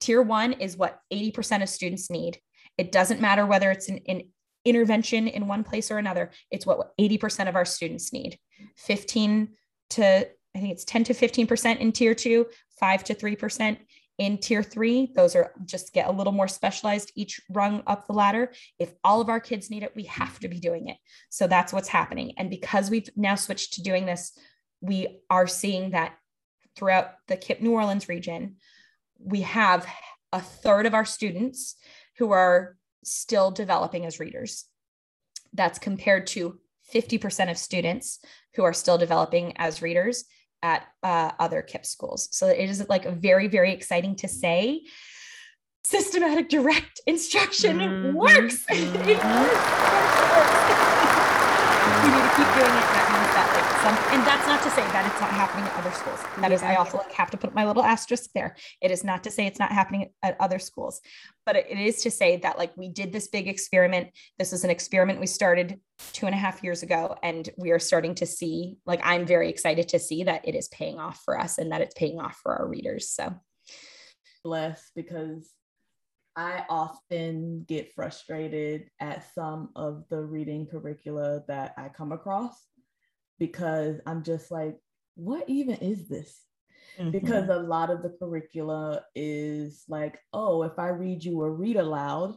[0.00, 2.38] tier one is what 80% of students need.
[2.78, 4.22] It doesn't matter whether it's an, an
[4.64, 6.30] intervention in one place or another.
[6.50, 8.38] It's what 80% of our students need.
[8.76, 9.48] 15
[9.90, 12.46] to I think it's 10 to 15% in tier two,
[12.78, 13.78] five to 3%
[14.22, 15.12] in tier three.
[15.14, 18.52] Those are just get a little more specialized each rung up the ladder.
[18.78, 20.96] If all of our kids need it, we have to be doing it.
[21.28, 22.32] So that's what's happening.
[22.36, 24.32] And because we've now switched to doing this,
[24.80, 26.14] we are seeing that
[26.76, 28.56] throughout the KIPP New Orleans region,
[29.18, 29.86] we have
[30.32, 31.76] a third of our students
[32.18, 34.66] who are still developing as readers.
[35.52, 36.58] That's compared to
[36.94, 38.18] 50% of students
[38.54, 40.24] who are still developing as readers
[40.62, 42.28] at uh, other KIPP schools.
[42.32, 44.82] So it is like very, very exciting to say
[45.84, 48.16] systematic direct instruction mm-hmm.
[48.16, 48.64] works.
[48.68, 49.08] it works.
[49.08, 49.62] It works.
[52.02, 53.31] we need to keep doing it.
[53.82, 56.20] Some, and that's not to say that it's not happening at other schools.
[56.38, 56.54] That yeah.
[56.54, 58.54] is, I also have to put my little asterisk there.
[58.80, 61.00] It is not to say it's not happening at other schools,
[61.44, 64.10] but it is to say that like we did this big experiment.
[64.38, 65.80] This is an experiment we started
[66.12, 68.76] two and a half years ago, and we are starting to see.
[68.86, 71.80] Like, I'm very excited to see that it is paying off for us and that
[71.80, 73.10] it's paying off for our readers.
[73.10, 73.34] So
[74.44, 75.50] blessed because
[76.36, 82.54] I often get frustrated at some of the reading curricula that I come across
[83.38, 84.76] because I'm just like,
[85.14, 86.40] what even is this?
[86.98, 87.10] Mm-hmm.
[87.10, 91.76] Because a lot of the curricula is like, oh, if I read you a read
[91.76, 92.36] aloud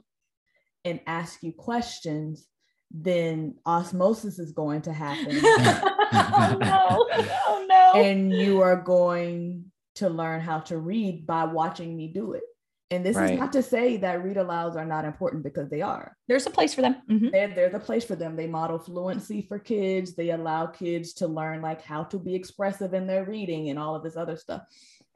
[0.84, 2.48] and ask you questions,
[2.92, 5.40] then osmosis is going to happen.
[5.44, 7.08] oh no,
[7.48, 8.02] oh no.
[8.02, 12.44] And you are going to learn how to read by watching me do it.
[12.92, 13.32] And this right.
[13.32, 16.16] is not to say that read alouds are not important because they are.
[16.28, 17.02] There's a place for them.
[17.10, 17.56] Mm-hmm.
[17.56, 18.36] there's a place for them.
[18.36, 20.16] They model fluency for kids.
[20.16, 23.96] They allow kids to learn like how to be expressive in their reading and all
[23.96, 24.62] of this other stuff.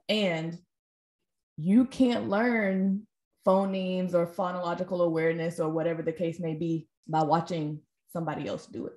[0.07, 0.57] And
[1.57, 3.05] you can't learn
[3.45, 8.88] phonemes or phonological awareness or whatever the case may be by watching somebody else do
[8.88, 8.93] it.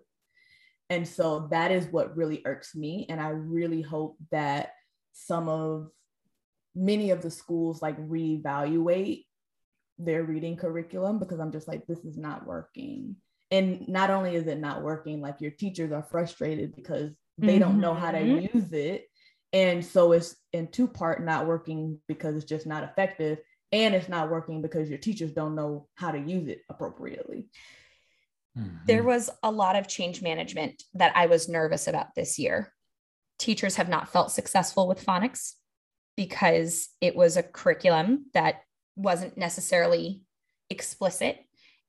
[0.89, 3.07] And so that is what really irks me.
[3.09, 4.73] And I really hope that
[5.13, 5.91] some of
[6.75, 9.25] many of the schools like reevaluate
[9.99, 13.17] their reading curriculum because I'm just like, this is not working.
[13.51, 17.61] And not only is it not working, like your teachers are frustrated because they mm-hmm.
[17.61, 18.57] don't know how to mm-hmm.
[18.57, 19.07] use it.
[19.53, 23.39] And so it's in two part not working because it's just not effective.
[23.71, 27.47] And it's not working because your teachers don't know how to use it appropriately.
[28.59, 28.77] Mm-hmm.
[28.87, 32.73] There was a lot of change management that I was nervous about this year.
[33.39, 35.55] Teachers have not felt successful with phonics
[36.17, 38.57] because it was a curriculum that
[38.97, 40.23] wasn't necessarily
[40.71, 41.39] explicit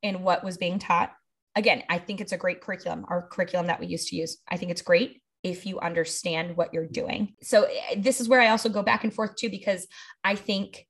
[0.01, 1.13] in what was being taught.
[1.55, 4.37] Again, I think it's a great curriculum, our curriculum that we used to use.
[4.49, 7.33] I think it's great if you understand what you're doing.
[7.41, 9.87] So, eh, this is where I also go back and forth too, because
[10.23, 10.85] I think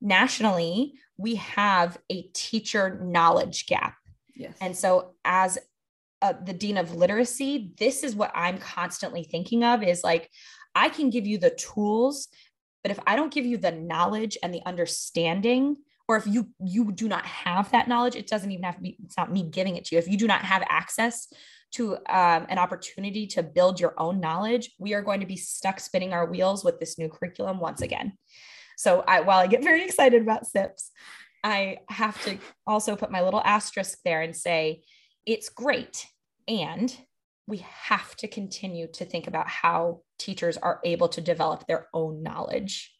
[0.00, 3.94] nationally we have a teacher knowledge gap.
[4.34, 4.54] Yes.
[4.60, 5.58] And so, as
[6.22, 10.30] uh, the dean of literacy, this is what I'm constantly thinking of is like,
[10.74, 12.28] I can give you the tools
[12.84, 16.92] but if I don't give you the knowledge and the understanding, or if you you
[16.92, 18.98] do not have that knowledge, it doesn't even have to be.
[19.02, 19.98] It's not me giving it to you.
[19.98, 21.32] If you do not have access
[21.72, 25.80] to um, an opportunity to build your own knowledge, we are going to be stuck
[25.80, 28.12] spinning our wheels with this new curriculum once again.
[28.76, 30.90] So I, while I get very excited about SIPPS,
[31.42, 34.82] I have to also put my little asterisk there and say
[35.24, 36.06] it's great.
[36.46, 36.94] And
[37.46, 42.22] we have to continue to think about how teachers are able to develop their own
[42.22, 42.90] knowledge.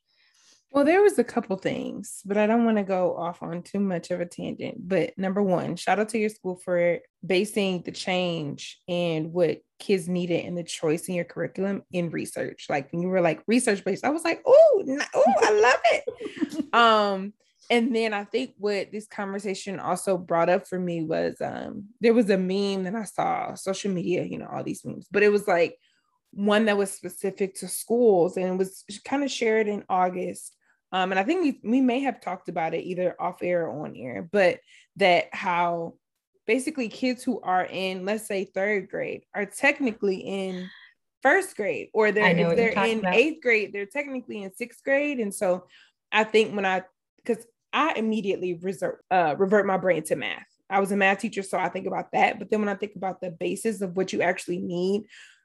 [0.70, 3.78] Well, there was a couple things, but I don't want to go off on too
[3.78, 4.88] much of a tangent.
[4.88, 10.08] But number one, shout out to your school for basing the change and what kids
[10.08, 12.66] needed and the choice in your curriculum in research.
[12.68, 14.84] Like when you were like research based, I was like, oh,
[15.14, 16.74] oh, I love it.
[16.74, 17.32] um,
[17.70, 22.14] and then I think what this conversation also brought up for me was um, there
[22.14, 25.32] was a meme that I saw social media, you know, all these memes, but it
[25.32, 25.76] was like
[26.32, 30.56] one that was specific to schools and it was kind of shared in August.
[30.92, 33.86] Um, and I think we, we may have talked about it either off air or
[33.86, 34.60] on air, but
[34.96, 35.94] that how
[36.46, 40.68] basically kids who are in, let's say, third grade are technically in
[41.22, 43.14] first grade, or they're if they're in about.
[43.14, 45.18] eighth grade, they're technically in sixth grade.
[45.18, 45.66] And so
[46.12, 46.82] I think when I
[47.24, 47.44] because
[47.74, 48.58] I immediately
[49.10, 50.46] uh, revert my brain to math.
[50.70, 52.38] I was a math teacher, so I think about that.
[52.38, 55.02] But then when I think about the basis of what you actually need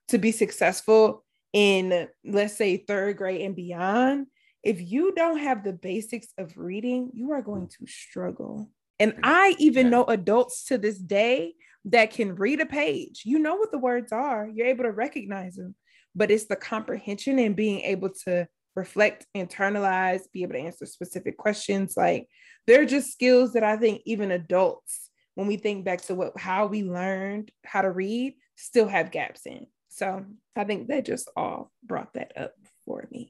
[0.09, 4.27] to be successful in, let's say, third grade and beyond,
[4.63, 8.69] if you don't have the basics of reading, you are going to struggle.
[8.99, 9.91] And I even yeah.
[9.91, 11.53] know adults to this day
[11.85, 13.23] that can read a page.
[13.25, 15.75] You know what the words are, you're able to recognize them,
[16.15, 21.37] but it's the comprehension and being able to reflect, internalize, be able to answer specific
[21.37, 21.95] questions.
[21.97, 22.27] Like
[22.67, 26.67] they're just skills that I think even adults, when we think back to what how
[26.67, 29.67] we learned how to read, still have gaps in.
[29.89, 32.53] So I think that just all brought that up
[32.85, 33.29] for me.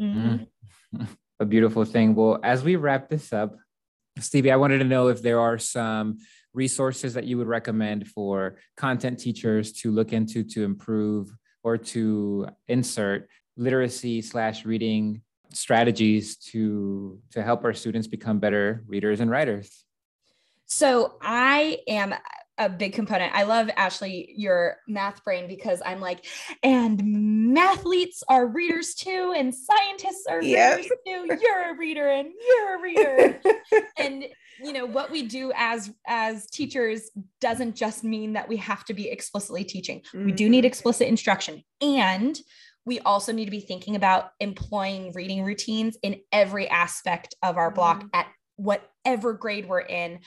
[0.00, 1.04] Mm-hmm.
[1.40, 2.14] A beautiful thing.
[2.14, 3.56] Well, as we wrap this up,
[4.18, 6.18] Stevie, I wanted to know if there are some
[6.54, 11.32] resources that you would recommend for content teachers to look into to improve
[11.64, 15.22] or to insert literacy slash reading
[15.52, 19.84] strategies to to help our students become better readers and writers
[20.66, 22.14] so i am
[22.58, 23.34] a big component.
[23.34, 26.26] I love Ashley your math brain because I'm like,
[26.62, 30.76] and mathletes are readers too, and scientists are yep.
[30.76, 31.38] readers too.
[31.40, 33.40] You're a reader, and you're a reader.
[33.98, 34.24] and
[34.62, 38.94] you know what we do as as teachers doesn't just mean that we have to
[38.94, 40.00] be explicitly teaching.
[40.00, 40.26] Mm-hmm.
[40.26, 40.66] We do need mm-hmm.
[40.66, 42.38] explicit instruction, and
[42.84, 47.70] we also need to be thinking about employing reading routines in every aspect of our
[47.70, 48.08] block mm-hmm.
[48.14, 48.26] at
[48.56, 50.20] whatever grade we're in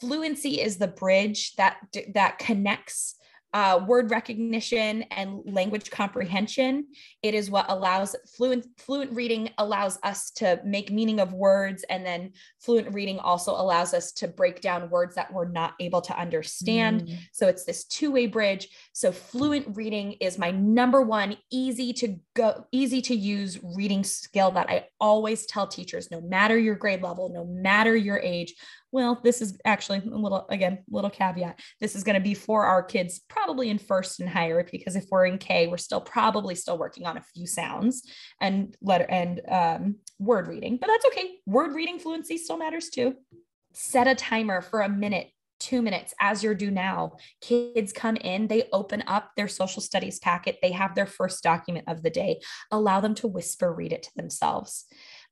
[0.00, 1.76] fluency is the bridge that
[2.14, 3.16] that connects
[3.54, 6.86] uh, word recognition and language comprehension.
[7.22, 12.04] It is what allows fluent fluent reading allows us to make meaning of words, and
[12.04, 16.18] then fluent reading also allows us to break down words that we're not able to
[16.18, 17.02] understand.
[17.02, 17.18] Mm.
[17.32, 18.68] So it's this two way bridge.
[18.92, 24.50] So fluent reading is my number one easy to go, easy to use reading skill
[24.52, 28.54] that I always tell teachers, no matter your grade level, no matter your age,
[28.90, 31.60] well, this is actually a little, again, little caveat.
[31.80, 35.04] This is going to be for our kids probably in first and higher, because if
[35.10, 38.02] we're in K, we're still probably still working on a few sounds
[38.40, 41.36] and letter and um, word reading, but that's okay.
[41.46, 43.14] Word reading fluency still matters too.
[43.74, 45.28] Set a timer for a minute
[45.60, 47.16] two minutes as you're due now.
[47.40, 51.84] Kids come in, they open up their social studies packet, they have their first document
[51.88, 52.40] of the day.
[52.70, 54.86] Allow them to whisper read it to themselves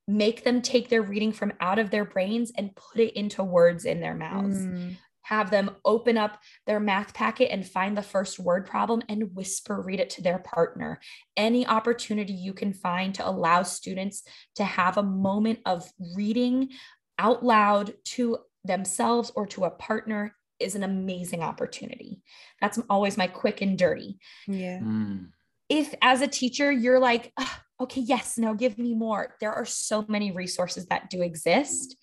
[0.09, 3.85] make them take their reading from out of their brains and put it into words
[3.85, 4.59] in their mouths.
[4.59, 4.97] Mm.
[5.23, 9.83] Have them open up their math packet and find the first word problem and whisper
[9.83, 11.01] read it to their partner.
[11.37, 14.23] Any opportunity you can find to allow students
[14.55, 16.71] to have a moment of reading
[17.19, 22.23] out loud to themselves or to a partner is an amazing opportunity.
[22.61, 24.19] That's always my quick and dirty.
[24.47, 24.79] Yeah.
[24.79, 25.31] Mm.
[25.69, 27.33] If as a teacher, you're like,
[27.81, 29.35] okay, yes, now give me more.
[29.41, 31.97] There are so many resources that do exist.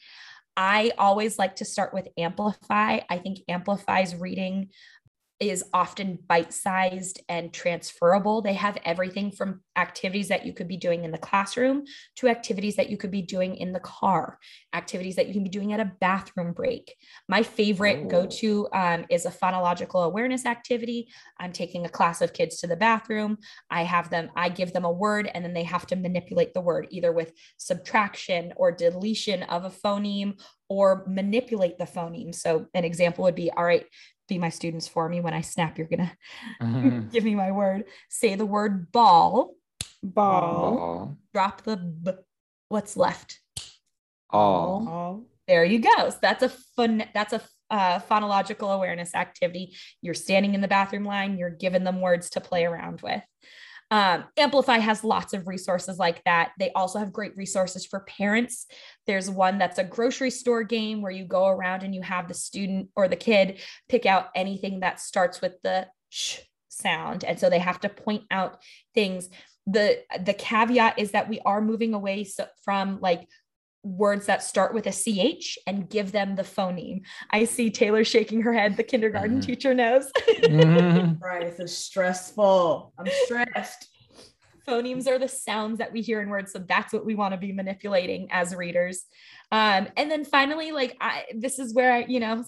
[0.56, 3.00] I always like to start with Amplify.
[3.10, 4.70] I think Amplify's reading
[5.50, 8.42] is often bite sized and transferable.
[8.42, 11.84] They have everything from activities that you could be doing in the classroom
[12.18, 14.38] to activities that you could be doing in the car,
[14.74, 16.94] activities that you can be doing at a bathroom break.
[17.28, 18.08] My favorite oh.
[18.08, 21.10] go to um, is a phonological awareness activity.
[21.40, 23.38] I'm taking a class of kids to the bathroom.
[23.70, 26.62] I have them, I give them a word, and then they have to manipulate the
[26.62, 30.40] word either with subtraction or deletion of a phoneme
[30.70, 32.34] or manipulate the phoneme.
[32.34, 33.86] So, an example would be all right,
[34.34, 35.22] be my students for me.
[35.22, 36.12] When I snap, you're gonna
[36.62, 37.08] mm-hmm.
[37.12, 37.86] give me my word.
[38.10, 39.56] Say the word ball.
[40.02, 40.76] Ball.
[40.76, 41.18] ball.
[41.34, 42.12] Drop the b.
[42.70, 43.40] What's left?
[44.30, 44.88] All.
[44.88, 45.24] all.
[45.48, 46.10] There you go.
[46.10, 47.04] So that's a fun.
[47.14, 49.76] That's a uh, phonological awareness activity.
[50.02, 51.38] You're standing in the bathroom line.
[51.38, 53.22] You're giving them words to play around with.
[53.94, 56.54] Um, Amplify has lots of resources like that.
[56.58, 58.66] They also have great resources for parents.
[59.06, 62.34] There's one that's a grocery store game where you go around and you have the
[62.34, 66.40] student or the kid pick out anything that starts with the sh
[66.70, 67.24] sound.
[67.24, 68.58] And so they have to point out
[68.96, 69.30] things.
[69.68, 72.26] The the caveat is that we are moving away
[72.66, 73.28] from like
[73.84, 77.02] words that start with a ch and give them the phoneme.
[77.30, 78.78] I see Taylor shaking her head.
[78.78, 79.48] The kindergarten mm-hmm.
[79.48, 80.12] teacher knows.
[80.28, 81.14] mm-hmm.
[81.24, 82.94] Right, it's stressful.
[82.98, 83.90] I'm stressed.
[84.68, 87.38] Phonemes are the sounds that we hear in words, so that's what we want to
[87.38, 89.06] be manipulating as readers.
[89.52, 92.44] Um, and then finally, like I, this is where I, you know,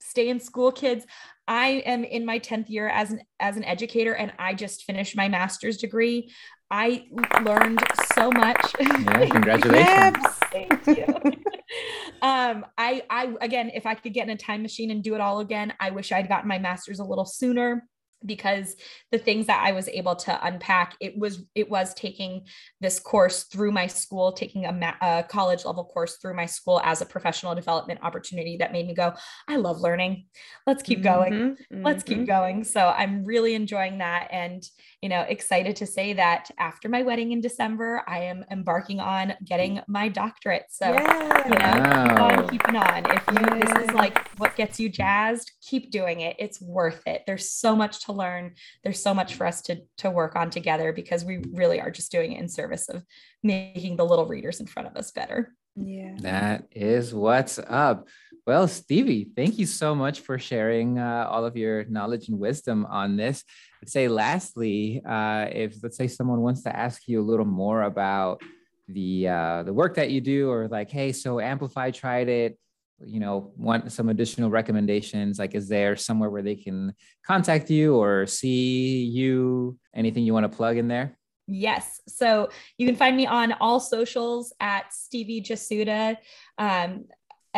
[0.00, 1.04] stay in school, kids.
[1.48, 5.16] I am in my 10th year as an as an educator and I just finished
[5.16, 6.30] my master's degree.
[6.70, 7.06] I
[7.42, 7.82] learned
[8.14, 8.74] so much.
[8.78, 10.26] Yeah, congratulations.
[10.52, 11.06] Thank you.
[12.22, 15.20] um, I, I, again, if I could get in a time machine and do it
[15.22, 17.88] all again, I wish I'd gotten my master's a little sooner
[18.24, 18.76] because
[19.12, 22.46] the things that I was able to unpack it was it was taking
[22.80, 26.80] this course through my school taking a, ma- a, college level course through my school
[26.84, 29.12] as a professional development opportunity that made me go
[29.48, 30.26] I love learning.
[30.66, 31.32] Let's keep going.
[31.32, 32.20] Mm-hmm, let's mm-hmm.
[32.20, 32.64] keep going.
[32.64, 34.62] So I'm really enjoying that and
[35.02, 39.34] you know excited to say that after my wedding in December I am embarking on
[39.44, 40.64] getting my doctorate.
[40.70, 41.44] So yeah.
[41.44, 42.08] you know wow.
[42.08, 43.10] keep on keeping on.
[43.10, 46.36] If you this is like what gets you jazzed keep doing it.
[46.38, 47.22] It's worth it.
[47.26, 48.54] There's so much to to learn.
[48.82, 52.10] There's so much for us to, to work on together because we really are just
[52.10, 53.04] doing it in service of
[53.42, 55.52] making the little readers in front of us better.
[55.76, 56.16] Yeah.
[56.20, 58.08] That is what's up.
[58.46, 62.86] Well, Stevie, thank you so much for sharing uh, all of your knowledge and wisdom
[62.86, 63.44] on this.
[63.82, 67.82] I'd say, lastly, uh, if let's say someone wants to ask you a little more
[67.82, 68.42] about
[68.88, 72.58] the uh, the work that you do, or like, hey, so Amplify tried it,
[73.04, 75.38] you know, want some additional recommendations?
[75.38, 76.94] Like, is there somewhere where they can
[77.26, 79.78] contact you or see you?
[79.94, 81.18] Anything you want to plug in there?
[81.46, 82.02] Yes.
[82.06, 86.16] So you can find me on all socials at Stevie Jasuta.
[86.58, 87.06] Um,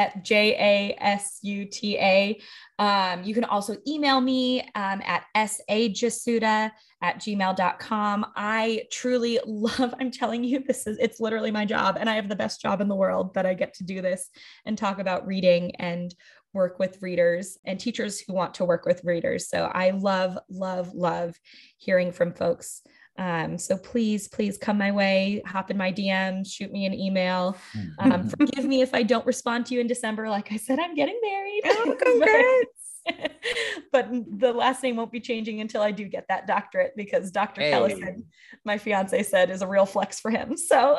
[0.00, 2.40] at J A S U T A.
[2.78, 6.70] Um, you can also email me um, at sajasuta
[7.02, 8.26] at gmail.com.
[8.36, 11.98] I truly love, I'm telling you, this is, it's literally my job.
[12.00, 14.30] And I have the best job in the world that I get to do this
[14.64, 16.14] and talk about reading and
[16.52, 19.48] work with readers and teachers who want to work with readers.
[19.48, 21.38] So I love, love, love
[21.76, 22.82] hearing from folks
[23.20, 27.54] um, so please, please come my way, hop in my DM, shoot me an email.
[27.98, 30.30] Um, forgive me if I don't respond to you in December.
[30.30, 31.60] Like I said, I'm getting married.
[31.66, 33.34] Oh, congrats.
[33.92, 37.60] but the last name won't be changing until I do get that doctorate because Dr.
[37.60, 37.72] Hey.
[37.72, 38.24] Kellison,
[38.64, 40.56] my fiance said, is a real flex for him.
[40.56, 40.96] So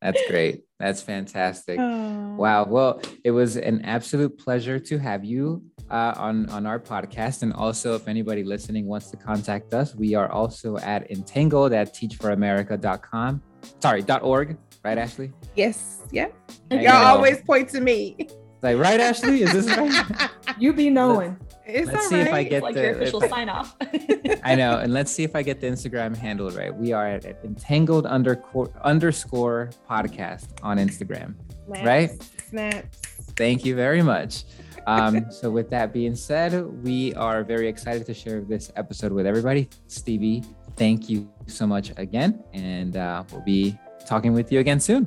[0.00, 0.62] that's great.
[0.78, 1.78] That's fantastic.
[1.80, 2.36] Oh.
[2.36, 2.64] Wow.
[2.64, 7.42] Well, it was an absolute pleasure to have you uh, on on our podcast.
[7.42, 11.94] And also, if anybody listening wants to contact us, we are also at entangled at
[11.94, 13.42] teachforamerica.com.
[13.80, 14.56] Sorry, dot .org.
[14.82, 15.32] Right, Ashley?
[15.56, 16.02] Yes.
[16.10, 16.28] Yeah.
[16.70, 18.28] Y'all always point to me.
[18.62, 19.42] Like, right, Ashley?
[19.42, 20.30] Is this right?
[20.58, 21.38] you be knowing.
[21.66, 22.26] Let's, let's see right.
[22.26, 23.76] if I get like the your official sign off.
[24.42, 26.74] I know, and let's see if I get the Instagram handle right.
[26.74, 31.34] We are at, at entangled underscore underscore podcast on Instagram.
[31.66, 32.22] Snaps, right?
[32.48, 32.98] Snaps.
[33.36, 34.44] Thank you very much.
[34.86, 39.26] Um, so, with that being said, we are very excited to share this episode with
[39.26, 39.68] everybody.
[39.86, 40.42] Stevie,
[40.76, 45.06] thank you so much again, and uh, we'll be talking with you again soon.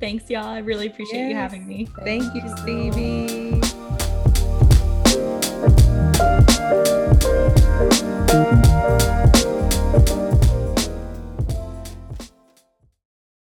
[0.00, 0.46] Thanks, y'all.
[0.46, 1.30] I really appreciate yes.
[1.30, 1.88] you having me.
[2.04, 3.77] Thank you, Stevie.